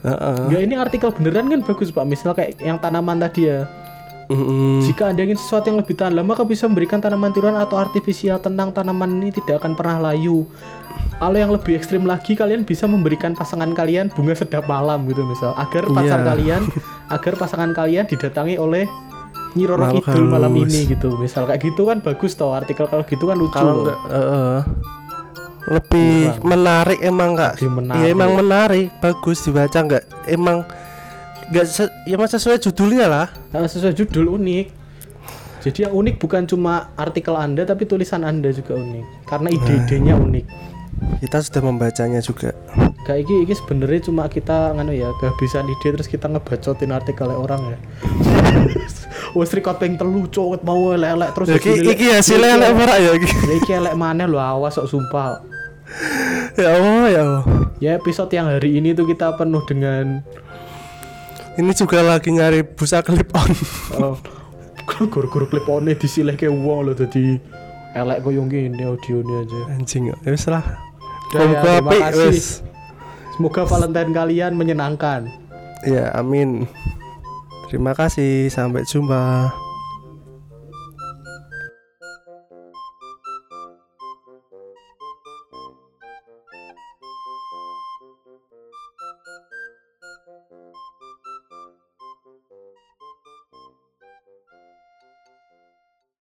Heeh. 0.00 0.40
Ya 0.48 0.58
ini 0.60 0.74
artikel 0.74 1.12
beneran 1.12 1.48
kan 1.48 1.60
bagus 1.60 1.92
pak. 1.92 2.04
Misal 2.04 2.32
kayak 2.32 2.56
yang 2.56 2.80
tanaman 2.80 3.20
tadi 3.20 3.44
ya. 3.44 3.68
Mm-mm. 4.30 4.86
Jika 4.86 5.10
anda 5.10 5.26
ingin 5.26 5.34
sesuatu 5.34 5.74
yang 5.74 5.82
lebih 5.82 5.98
tahan 5.98 6.14
lama, 6.14 6.38
maka 6.38 6.46
bisa 6.46 6.70
memberikan 6.70 7.02
tanaman 7.02 7.34
tiruan 7.34 7.58
atau 7.58 7.76
artifisial 7.76 8.38
tenang 8.38 8.70
tanaman 8.70 9.18
ini 9.18 9.34
tidak 9.34 9.58
akan 9.60 9.74
pernah 9.74 10.10
layu. 10.10 10.46
Kalau 11.18 11.36
yang 11.36 11.52
lebih 11.52 11.76
ekstrim 11.76 12.06
lagi, 12.06 12.32
kalian 12.32 12.64
bisa 12.64 12.86
memberikan 12.88 13.34
pasangan 13.34 13.74
kalian 13.74 14.08
bunga 14.14 14.32
sedap 14.32 14.64
malam 14.64 15.04
gitu 15.04 15.26
misal, 15.26 15.52
agar 15.58 15.84
Iya. 15.90 16.22
kalian, 16.22 16.62
agar 17.14 17.32
pasangan 17.36 17.74
kalian 17.74 18.06
didatangi 18.06 18.56
oleh 18.56 18.86
Nyi 19.58 19.66
Roro 19.66 19.90
Kidul 19.98 20.30
malam 20.30 20.54
ini 20.54 20.86
gitu. 20.86 21.18
Misal 21.18 21.50
kayak 21.50 21.60
gitu 21.66 21.90
kan 21.90 21.98
bagus 21.98 22.38
toh 22.38 22.54
artikel 22.54 22.86
kalau 22.86 23.02
gitu 23.02 23.26
kan 23.26 23.36
lucu. 23.36 23.58
Kalau 23.58 23.82
enggak 23.82 23.98
heeh. 24.08 24.58
lebih 25.70 26.40
menarik 26.42 26.98
emang 27.04 27.36
kak 27.36 27.60
menarik. 27.62 27.98
Iya 28.00 28.06
emang 28.14 28.30
menarik 28.38 28.88
bagus 28.98 29.44
dibaca 29.44 29.78
nggak 29.78 30.04
emang 30.26 30.64
nggak 31.50 31.66
se- 31.66 31.94
ya 32.04 32.14
mas 32.14 32.30
sesuai 32.30 32.58
judulnya 32.58 33.06
lah 33.06 33.26
Nah, 33.50 33.66
sesuai 33.66 33.92
judul 33.92 34.26
unik. 34.32 34.66
Jadi 35.60 35.84
yang 35.84 35.92
unik 35.92 36.16
bukan 36.18 36.46
cuma 36.46 36.74
artikel 36.94 37.34
Anda 37.34 37.62
tapi 37.62 37.84
tulisan 37.84 38.22
Anda 38.22 38.48
juga 38.48 38.74
unik 38.74 39.26
karena 39.26 39.48
ide-idenya 39.50 40.14
unik. 40.16 40.46
kita 41.16 41.40
sudah 41.40 41.62
membacanya 41.62 42.20
juga 42.20 42.52
Kayak 43.02 43.24
iki 43.24 43.34
iki 43.42 43.54
sebenarnya 43.54 44.00
cuma 44.02 44.24
kita 44.26 44.72
nganu 44.72 44.92
ya 44.92 45.08
kehabisan 45.16 45.64
ide 45.66 45.88
terus 45.90 46.04
kita 46.06 46.28
ngebacotin 46.28 46.90
artikel 46.90 47.24
orang 47.26 47.60
ya. 47.66 47.78
Wes 49.34 49.48
record 49.50 49.78
ping 49.78 49.96
telu 49.96 50.28
cowet 50.28 50.60
mau 50.60 50.92
elek 50.92 51.30
terus 51.32 51.48
iki, 51.50 51.72
iki 51.86 52.06
hasilnya 52.10 52.52
elek 52.54 52.70
ora 52.74 52.94
ya 52.96 53.10
iki 53.12 53.28
iki 53.54 53.70
elek 53.72 53.94
maneh 53.94 54.24
lho 54.24 54.36
awas 54.36 54.74
sok 54.74 54.88
sumpah. 54.88 55.40
ya 56.54 56.68
Allah 56.70 57.06
ya 57.06 57.20
Allah 57.22 57.42
Ya 57.78 57.90
episode 57.94 58.28
yang 58.30 58.46
hari 58.46 58.76
ini 58.76 58.92
tuh 58.92 59.04
kita 59.04 59.34
penuh 59.34 59.64
dengan 59.64 60.20
ini 61.60 61.72
juga 61.76 62.00
lagi 62.00 62.32
nyari 62.32 62.64
busa 62.64 63.04
clip 63.04 63.28
on 63.36 63.50
oh, 64.00 64.16
guru-guru 64.88 65.44
klip 65.46 65.68
one 65.68 65.92
disilihke 65.92 66.48
wong 66.48 66.88
lho 66.88 66.92
dadi 66.96 67.36
elek 67.92 68.24
koyo 68.24 68.46
ngene 68.48 68.80
audione 68.86 69.44
aja. 69.44 69.60
anjing 69.76 70.08
ya 70.08 70.16
wis 70.24 70.48
lah 70.48 70.64
ya, 71.36 71.44
Semoga 71.44 71.72
kasih. 71.84 72.30
wis. 72.32 72.46
Semoga 73.36 73.62
Valentine 73.68 74.10
kalian 74.12 74.52
menyenangkan. 74.56 75.28
ya 75.84 76.12
amin 76.16 76.64
terima 77.68 77.92
kasih 77.96 78.48
sampai 78.52 78.84
jumpa 78.88 79.52